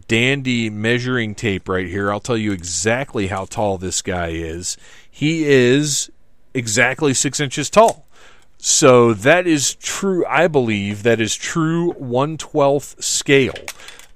dandy 0.07 0.69
measuring 0.69 1.35
tape 1.35 1.67
right 1.67 1.87
here. 1.87 2.11
I'll 2.11 2.19
tell 2.19 2.37
you 2.37 2.51
exactly 2.51 3.27
how 3.27 3.45
tall 3.45 3.77
this 3.77 4.01
guy 4.01 4.29
is. 4.29 4.77
He 5.09 5.45
is 5.45 6.11
exactly 6.53 7.13
six 7.13 7.39
inches 7.39 7.69
tall. 7.69 8.05
So 8.61 9.13
that 9.13 9.47
is 9.47 9.75
true. 9.75 10.25
I 10.25 10.47
believe 10.47 11.03
that 11.03 11.21
is 11.21 11.33
true 11.35 11.93
one 11.93 12.37
twelfth 12.37 13.01
scale. 13.01 13.53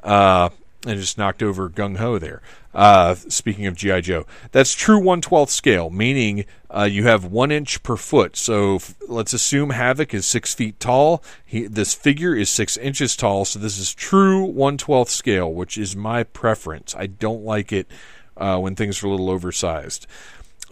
Uh, 0.04 0.50
I 0.86 0.96
just 0.96 1.18
knocked 1.18 1.42
over 1.42 1.70
gung 1.70 1.96
ho 1.96 2.20
there. 2.20 2.42
Uh, 2.74 3.16
speaking 3.16 3.68
of 3.68 3.76
GI 3.76 4.02
Joe, 4.02 4.26
that's 4.52 4.74
true 4.74 5.00
one 5.00 5.22
twelfth 5.22 5.52
scale, 5.52 5.90
meaning 5.90 6.44
uh, 6.70 6.84
you 6.84 7.06
have 7.06 7.24
one 7.24 7.52
inch 7.52 7.82
per 7.84 7.96
foot. 7.96 8.36
So 8.36 8.76
f- 8.76 8.96
let's 9.08 9.32
assume 9.32 9.70
Havoc 9.70 10.14
is 10.14 10.26
six 10.26 10.54
feet 10.54 10.78
tall. 10.78 11.24
He, 11.46 11.66
this 11.68 11.94
figure 11.94 12.36
is 12.36 12.50
six 12.50 12.76
inches 12.76 13.16
tall, 13.16 13.46
so 13.46 13.60
this 13.60 13.78
is 13.78 13.94
true 13.94 14.44
one 14.44 14.78
twelfth 14.78 15.12
scale, 15.12 15.54
which 15.54 15.78
is 15.78 15.96
my 15.96 16.24
preference. 16.24 16.94
I 16.96 17.08
don't 17.08 17.46
like 17.46 17.72
it 17.72 17.88
uh, 18.36 18.60
when 18.60 18.76
things 18.76 19.02
are 19.02 19.08
a 19.08 19.12
little 19.12 19.30
oversized. 19.30 20.06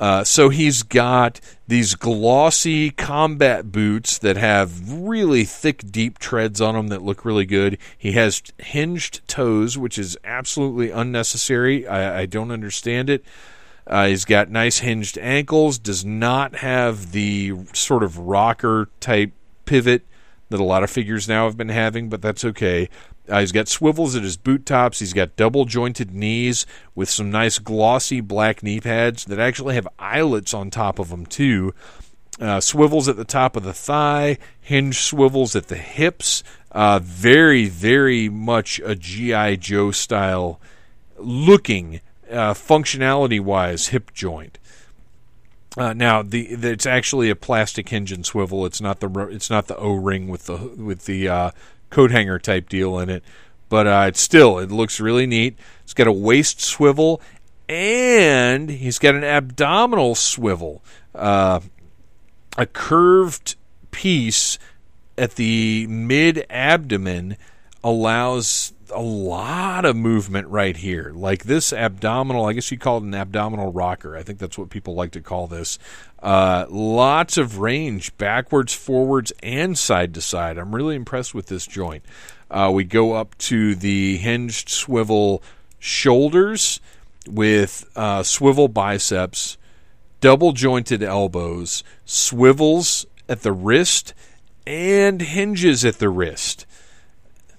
Uh, 0.02 0.24
so 0.24 0.50
he's 0.50 0.82
got 0.82 1.40
these 1.68 1.94
glossy 1.94 2.90
combat 2.90 3.72
boots 3.72 4.18
that 4.18 4.36
have 4.36 4.92
really 4.92 5.44
thick, 5.44 5.92
deep 5.92 6.18
treads 6.18 6.60
on 6.60 6.74
them 6.74 6.88
that 6.88 7.04
look 7.04 7.24
really 7.24 7.46
good. 7.46 7.78
He 7.96 8.14
has 8.14 8.42
hinged 8.58 9.26
toes, 9.28 9.78
which 9.78 10.00
is 10.00 10.18
absolutely 10.24 10.90
unnecessary. 10.90 11.88
I, 11.88 12.22
I 12.22 12.26
don't 12.26 12.50
understand 12.50 13.12
it. 13.12 13.24
Uh, 13.86 14.08
he's 14.08 14.26
got 14.26 14.50
nice 14.50 14.80
hinged 14.80 15.20
ankles, 15.20 15.78
does 15.78 16.04
not 16.04 16.56
have 16.56 17.12
the 17.12 17.54
sort 17.74 18.02
of 18.02 18.18
rocker 18.18 18.90
type 19.00 19.32
pivot 19.66 20.04
that 20.50 20.60
a 20.60 20.64
lot 20.64 20.84
of 20.84 20.90
figures 20.90 21.28
now 21.30 21.46
have 21.46 21.58
been 21.58 21.70
having, 21.70 22.10
but 22.10 22.24
that's 22.24 22.44
okay. 22.44 22.90
Uh, 23.30 23.40
he's 23.40 23.52
got 23.52 23.68
swivels 23.68 24.16
at 24.16 24.24
his 24.24 24.38
boot 24.38 24.66
tops. 24.66 25.00
He's 25.00 25.14
got 25.14 25.36
double 25.36 25.66
jointed 25.66 26.12
knees 26.12 26.66
with 26.96 27.10
some 27.10 27.32
nice 27.32 27.60
glossy 27.60 28.20
black 28.20 28.64
knee 28.64 28.80
pads 28.80 29.26
that 29.26 29.40
actually 29.40 29.76
have 29.76 29.88
eyelets 30.00 30.54
on 30.54 30.70
top 30.70 31.00
of 31.00 31.10
them, 31.10 31.26
too. 31.26 31.74
Uh, 32.40 32.60
swivels 32.60 33.08
at 33.08 33.18
the 33.18 33.26
top 33.26 33.56
of 33.56 33.64
the 33.64 33.74
thigh, 33.74 34.38
hinge 34.60 35.02
swivels 35.02 35.56
at 35.56 35.68
the 35.68 35.78
hips. 35.78 36.44
Uh, 36.72 37.00
very, 37.02 37.68
very 37.68 38.30
much 38.30 38.80
a 38.84 38.96
G.I. 38.96 39.58
Joe 39.58 39.92
style 39.92 40.60
looking, 41.18 42.02
uh, 42.30 42.54
functionality 42.54 43.40
wise, 43.40 43.90
hip 43.90 44.12
joint. 44.14 44.58
Uh, 45.78 45.94
now 45.94 46.22
the, 46.22 46.56
the, 46.56 46.72
it's 46.72 46.86
actually 46.86 47.30
a 47.30 47.36
plastic 47.36 47.90
hinge 47.90 48.12
and 48.12 48.26
swivel. 48.26 48.66
It's 48.66 48.82
not 48.82 49.00
the 49.00 49.10
it's 49.30 49.50
not 49.50 49.68
the 49.68 49.78
O 49.78 49.94
ring 49.94 50.28
with 50.28 50.46
the 50.46 50.58
with 50.58 51.06
the 51.06 51.30
uh, 51.30 51.52
coat 51.92 52.10
hanger 52.10 52.40
type 52.40 52.68
deal 52.68 52.98
in 52.98 53.10
it, 53.10 53.24
but 53.70 53.86
uh, 53.86 54.06
it's 54.08 54.22
still 54.22 54.58
it 54.58 54.72
looks 54.72 55.00
really 55.00 55.28
neat. 55.28 55.58
It's 55.84 55.94
got 55.94 56.08
a 56.08 56.12
waist 56.12 56.60
swivel 56.60 57.22
and 57.72 58.70
he's 58.70 59.00
got 59.00 59.16
an 59.16 59.24
abdominal 59.24 60.14
swivel, 60.14 60.84
uh, 61.16 61.62
a 62.58 62.66
curved 62.66 63.56
piece 63.92 64.60
at 65.18 65.36
the 65.36 65.88
mid 65.88 66.46
abdomen 66.50 67.38
allows 67.82 68.74
a 68.94 69.02
lot 69.02 69.86
of 69.86 69.96
movement 69.96 70.48
right 70.50 70.76
here. 70.76 71.14
Like 71.16 71.46
this 71.46 71.72
abdominal, 71.72 72.46
I 72.46 72.54
guess 72.54 72.72
you 72.72 72.78
call 72.78 72.98
it 72.98 73.04
an 73.04 73.16
abdominal 73.16 73.72
rocker. 73.72 74.18
I 74.18 74.24
think 74.24 74.40
that's 74.40 74.58
what 74.58 74.70
people 74.70 74.94
like 74.94 75.12
to 75.12 75.22
call 75.22 75.48
this. 75.48 75.80
Uh, 76.22 76.66
lots 76.70 77.38
of 77.38 77.60
range 77.60 78.16
backwards, 78.18 78.74
forwards, 78.74 79.34
and 79.42 79.78
side 79.78 80.14
to 80.14 80.22
side. 80.22 80.58
I'm 80.58 80.76
really 80.76 80.96
impressed 80.96 81.34
with 81.34 81.48
this 81.48 81.66
joint. 81.66 82.06
Uh, 82.50 82.70
we 82.74 82.84
go 82.84 83.14
up 83.14 83.38
to 83.40 83.76
the 83.76 84.18
hinged 84.18 84.70
swivel 84.70 85.42
shoulders 85.80 86.80
with 87.28 87.90
uh, 87.96 88.24
swivel 88.24 88.68
biceps, 88.68 89.58
double 90.20 90.52
jointed 90.52 91.02
elbows, 91.02 91.84
swivels 92.06 93.06
at 93.28 93.42
the 93.42 93.52
wrist, 93.52 94.14
and 94.68 95.22
hinges 95.22 95.84
at 95.84 96.00
the 96.00 96.10
wrist. 96.10 96.66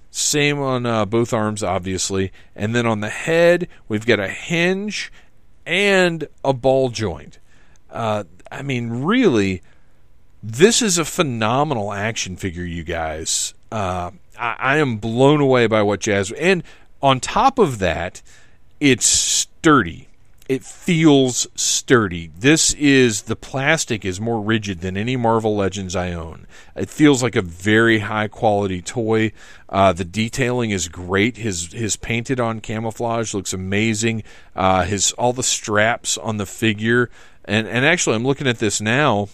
Same 0.09 0.59
on 0.59 0.85
uh, 0.85 1.05
both 1.05 1.33
arms, 1.33 1.63
obviously. 1.63 2.31
And 2.55 2.75
then 2.75 2.85
on 2.85 2.99
the 2.99 3.09
head, 3.09 3.67
we've 3.87 4.05
got 4.05 4.19
a 4.19 4.27
hinge 4.27 5.11
and 5.65 6.27
a 6.45 6.53
ball 6.53 6.89
joint. 6.89 7.39
Uh, 7.89 8.23
I 8.53 8.61
mean, 8.61 9.03
really, 9.03 9.61
this 10.41 10.81
is 10.81 10.97
a 10.97 11.05
phenomenal 11.05 11.91
action 11.91 12.35
figure, 12.35 12.63
you 12.63 12.83
guys. 12.83 13.53
Uh, 13.71 14.11
I, 14.39 14.55
I, 14.59 14.77
am 14.77 14.97
blown 14.97 15.41
away 15.41 15.65
by 15.65 15.81
what 15.81 15.99
Jazz. 15.99 16.31
And 16.33 16.63
on 17.01 17.19
top 17.19 17.57
of 17.57 17.79
that, 17.79 18.21
it's 18.79 19.07
sturdy 19.07 20.09
it 20.49 20.63
feels 20.63 21.47
sturdy. 21.55 22.29
This 22.37 22.73
is 22.73 23.23
the 23.23 23.35
plastic 23.35 24.03
is 24.03 24.19
more 24.19 24.41
rigid 24.41 24.81
than 24.81 24.97
any 24.97 25.15
Marvel 25.15 25.55
Legends 25.55 25.95
I 25.95 26.11
own. 26.11 26.47
It 26.75 26.89
feels 26.89 27.23
like 27.23 27.35
a 27.35 27.41
very 27.41 27.99
high 27.99 28.27
quality 28.27 28.81
toy. 28.81 29.31
Uh, 29.69 29.93
the 29.93 30.05
detailing 30.05 30.71
is 30.71 30.89
great. 30.89 31.37
His 31.37 31.71
his 31.71 31.95
painted 31.95 32.39
on 32.39 32.59
camouflage 32.59 33.33
looks 33.33 33.53
amazing. 33.53 34.23
Uh, 34.55 34.83
his 34.83 35.13
all 35.13 35.33
the 35.33 35.43
straps 35.43 36.17
on 36.17 36.37
the 36.37 36.45
figure 36.45 37.09
and 37.45 37.67
and 37.67 37.85
actually 37.85 38.15
I'm 38.15 38.25
looking 38.25 38.47
at 38.47 38.59
this 38.59 38.81
now, 38.81 39.29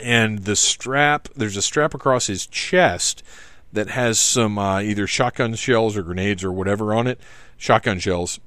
and 0.00 0.40
the 0.40 0.56
strap 0.56 1.28
there's 1.36 1.56
a 1.56 1.62
strap 1.62 1.94
across 1.94 2.26
his 2.26 2.46
chest 2.46 3.22
that 3.72 3.88
has 3.88 4.18
some 4.18 4.58
uh, 4.58 4.80
either 4.80 5.06
shotgun 5.06 5.54
shells 5.54 5.96
or 5.96 6.02
grenades 6.02 6.44
or 6.44 6.52
whatever 6.52 6.94
on 6.94 7.06
it. 7.06 7.20
Shotgun 7.56 7.98
shells 7.98 8.40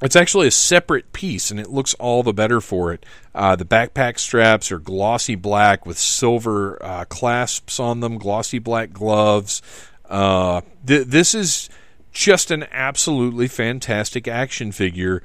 it's 0.00 0.16
actually 0.16 0.46
a 0.46 0.52
separate 0.52 1.12
piece, 1.12 1.50
and 1.50 1.58
it 1.58 1.70
looks 1.70 1.94
all 1.94 2.22
the 2.22 2.32
better 2.32 2.60
for 2.60 2.92
it. 2.92 3.04
Uh, 3.34 3.56
the 3.56 3.64
backpack 3.64 4.18
straps 4.18 4.70
are 4.70 4.78
glossy 4.78 5.34
black 5.34 5.86
with 5.86 5.98
silver 5.98 6.80
uh, 6.84 7.04
clasps 7.06 7.80
on 7.80 8.00
them, 8.00 8.16
glossy 8.16 8.60
black 8.60 8.92
gloves. 8.92 9.60
Uh, 10.08 10.60
th- 10.86 11.06
this 11.08 11.34
is 11.34 11.68
just 12.12 12.50
an 12.50 12.64
absolutely 12.70 13.48
fantastic 13.48 14.28
action 14.28 14.70
figure, 14.70 15.22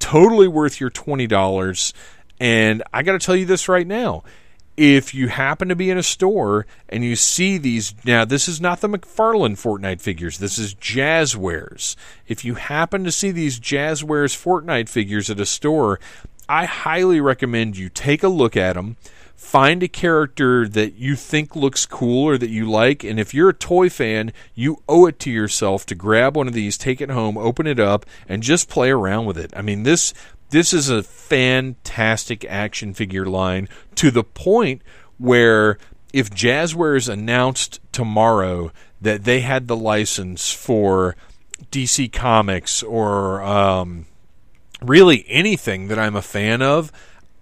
totally 0.00 0.48
worth 0.48 0.80
your 0.80 0.90
twenty 0.90 1.28
dollars. 1.28 1.94
And 2.40 2.82
I 2.92 3.02
got 3.02 3.12
to 3.12 3.18
tell 3.18 3.36
you 3.36 3.46
this 3.46 3.68
right 3.68 3.86
now: 3.86 4.24
if 4.76 5.12
you 5.12 5.28
happen 5.28 5.68
to 5.68 5.76
be 5.76 5.90
in 5.90 5.98
a 5.98 6.02
store 6.02 6.66
and 6.88 7.04
you 7.04 7.14
see 7.14 7.58
these 7.58 7.94
now 8.04 8.24
this 8.24 8.48
is 8.48 8.60
not 8.60 8.80
the 8.80 8.88
McFarlane 8.88 9.60
Fortnite 9.60 10.00
figures. 10.00 10.38
This 10.38 10.58
is 10.58 10.74
Jazwares 10.74 11.96
if 12.26 12.44
you 12.44 12.54
happen 12.54 13.04
to 13.04 13.12
see 13.12 13.30
these 13.30 13.60
Jazwares 13.60 14.34
Fortnite 14.34 14.88
figures 14.88 15.28
at 15.28 15.38
a 15.38 15.46
store 15.46 16.00
I 16.48 16.64
highly 16.64 17.20
recommend 17.20 17.76
you 17.76 17.88
take 17.90 18.22
a 18.22 18.28
look 18.28 18.56
at 18.56 18.72
them 18.72 18.96
find 19.40 19.82
a 19.82 19.88
character 19.88 20.68
that 20.68 20.96
you 20.96 21.16
think 21.16 21.56
looks 21.56 21.86
cool 21.86 22.24
or 22.24 22.36
that 22.36 22.50
you 22.50 22.70
like 22.70 23.02
and 23.02 23.18
if 23.18 23.32
you're 23.32 23.48
a 23.48 23.54
toy 23.54 23.88
fan 23.88 24.30
you 24.54 24.82
owe 24.86 25.06
it 25.06 25.18
to 25.18 25.30
yourself 25.30 25.86
to 25.86 25.94
grab 25.94 26.36
one 26.36 26.46
of 26.46 26.52
these 26.52 26.76
take 26.76 27.00
it 27.00 27.10
home 27.10 27.38
open 27.38 27.66
it 27.66 27.80
up 27.80 28.04
and 28.28 28.42
just 28.42 28.68
play 28.68 28.90
around 28.90 29.24
with 29.24 29.38
it. 29.38 29.50
I 29.56 29.62
mean 29.62 29.82
this 29.82 30.12
this 30.50 30.74
is 30.74 30.90
a 30.90 31.02
fantastic 31.02 32.44
action 32.44 32.92
figure 32.92 33.24
line 33.24 33.66
to 33.94 34.10
the 34.10 34.22
point 34.22 34.82
where 35.16 35.78
if 36.12 36.28
Jazwares 36.28 37.08
announced 37.08 37.80
tomorrow 37.92 38.70
that 39.00 39.24
they 39.24 39.40
had 39.40 39.68
the 39.68 39.76
license 39.76 40.52
for 40.52 41.16
DC 41.72 42.12
Comics 42.12 42.82
or 42.82 43.40
um, 43.42 44.04
really 44.82 45.24
anything 45.28 45.88
that 45.88 45.98
I'm 45.98 46.14
a 46.14 46.22
fan 46.22 46.60
of, 46.60 46.92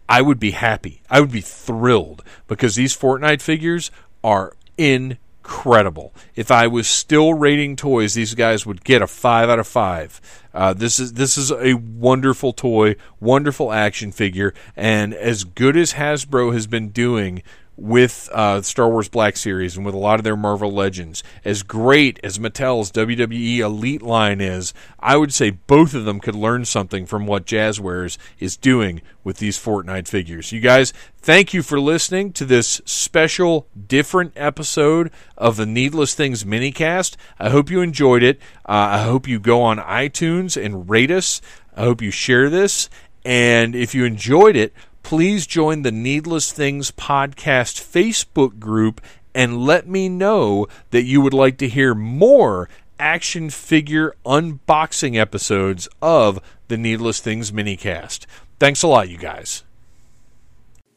I 0.09 0.23
would 0.23 0.41
be 0.41 0.53
happy. 0.53 1.03
I 1.11 1.21
would 1.21 1.33
be 1.33 1.41
thrilled 1.41 2.25
because 2.47 2.75
these 2.75 2.97
Fortnite 2.97 3.43
figures 3.43 3.91
are 4.25 4.57
incredible. 4.79 6.15
If 6.35 6.51
I 6.51 6.67
was 6.67 6.89
still 6.89 7.35
rating 7.35 7.77
toys, 7.77 8.15
these 8.15 8.35
guys 8.35 8.65
would 8.65 8.85
get 8.85 9.03
a 9.03 9.07
five 9.07 9.51
out 9.51 9.59
of 9.59 9.67
five. 9.67 10.21
Uh, 10.55 10.73
this 10.73 10.99
is 10.99 11.13
this 11.13 11.37
is 11.37 11.53
a 11.53 11.75
wonderful 11.75 12.53
toy, 12.53 12.97
wonderful 13.21 13.73
action 13.73 14.11
figure, 14.11 14.55
and 14.75 15.13
as 15.15 15.45
good 15.45 15.77
as 15.77 15.93
Hasbro 15.93 16.53
has 16.53 16.67
been 16.67 16.89
doing 16.89 17.43
with 17.79 18.29
uh, 18.33 18.61
Star 18.61 18.89
Wars 18.89 19.09
Black 19.09 19.37
Series 19.37 19.77
and 19.77 19.87
with 19.87 19.95
a 19.95 19.99
lot 19.99 20.19
of 20.19 20.25
their 20.25 20.37
Marvel 20.37 20.73
Legends. 20.73 21.23
As 21.45 21.63
great 21.63 22.19
as 22.25 22.39
Mattel's 22.39 22.91
WWE 22.91 23.59
Elite 23.59 24.03
line 24.03 24.41
is, 24.41 24.75
I 24.99 25.17
would 25.17 25.33
say 25.33 25.51
both 25.51 25.95
of 25.95 26.05
them 26.05 26.19
could 26.19 26.35
learn 26.35 26.65
something 26.65 27.07
from 27.07 27.27
what 27.27 27.47
Jazwares 27.47 28.19
is 28.41 28.57
doing 28.57 29.01
with 29.23 29.39
these 29.39 29.57
Fortnite 29.57 30.09
figures. 30.09 30.51
You 30.51 30.61
guys, 30.61 30.93
thank 31.19 31.55
you 31.55 31.63
for 31.63 31.79
listening 31.79 32.33
to 32.33 32.45
this 32.45 32.83
special, 32.85 33.69
different 33.87 34.33
episode 34.35 35.13
of 35.37 35.57
the 35.57 35.67
Needless 35.67 36.15
Things 36.15 36.43
minicast. 36.43 37.15
I 37.39 37.51
hope 37.51 37.71
you 37.71 37.81
enjoyed 37.81 38.25
it. 38.25 38.41
Uh, 38.69 38.91
I 38.91 39.03
hope 39.05 39.29
you 39.29 39.39
go 39.39 39.63
on 39.63 39.79
iTunes 39.79 40.61
and 40.61 40.91
rate 40.91 41.13
us. 41.13 41.41
I 41.77 41.83
hope 41.83 42.03
you 42.03 42.11
share 42.11 42.51
this. 42.51 42.91
And 43.25 43.77
if 43.77 43.95
you 43.95 44.05
enjoyed 44.05 44.57
it, 44.57 44.73
please 45.09 45.47
join 45.47 45.81
the 45.81 45.91
Needless 45.91 46.53
Things 46.53 46.91
Podcast 46.91 47.81
Facebook 47.81 48.59
group 48.59 49.01
and 49.35 49.57
let 49.57 49.89
me 49.89 50.07
know 50.07 50.67
that 50.91 51.05
you 51.05 51.23
would 51.23 51.33
like 51.33 51.57
to 51.57 51.67
hear 51.67 51.95
more 51.95 52.69
action 52.99 53.49
figure 53.49 54.15
unboxing 54.27 55.17
episodes 55.17 55.89
of 56.03 56.39
the 56.69 56.77
Needless 56.77 57.21
Things 57.21 57.53
minicast. 57.53 58.27
Thanks 58.61 58.83
a 58.83 58.87
lot, 58.87 59.09
you 59.09 59.17
guys. 59.17 59.63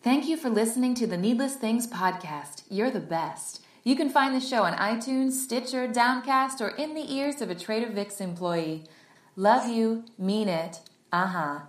Thank 0.04 0.28
you 0.28 0.36
for 0.36 0.50
listening 0.50 0.94
to 0.96 1.08
the 1.08 1.18
Needless 1.18 1.56
Things 1.56 1.88
podcast. 1.88 2.64
You're 2.70 2.92
the 2.92 3.00
best. 3.00 3.64
You 3.86 3.96
can 3.96 4.10
find 4.10 4.36
the 4.36 4.46
show 4.46 4.64
on 4.64 4.74
iTunes, 4.74 5.32
Stitcher, 5.32 5.88
Downcast, 5.88 6.60
or 6.60 6.72
in 6.72 6.96
the 6.96 7.14
ears 7.16 7.40
of 7.42 7.50
a 7.50 7.56
Trader 7.56 7.90
Vic's 7.90 8.20
employee. 8.20 8.84
Love 9.38 9.70
you, 9.70 10.04
mean 10.18 10.50
it. 10.50 10.82
Uh 11.14 11.28
huh. 11.28 11.60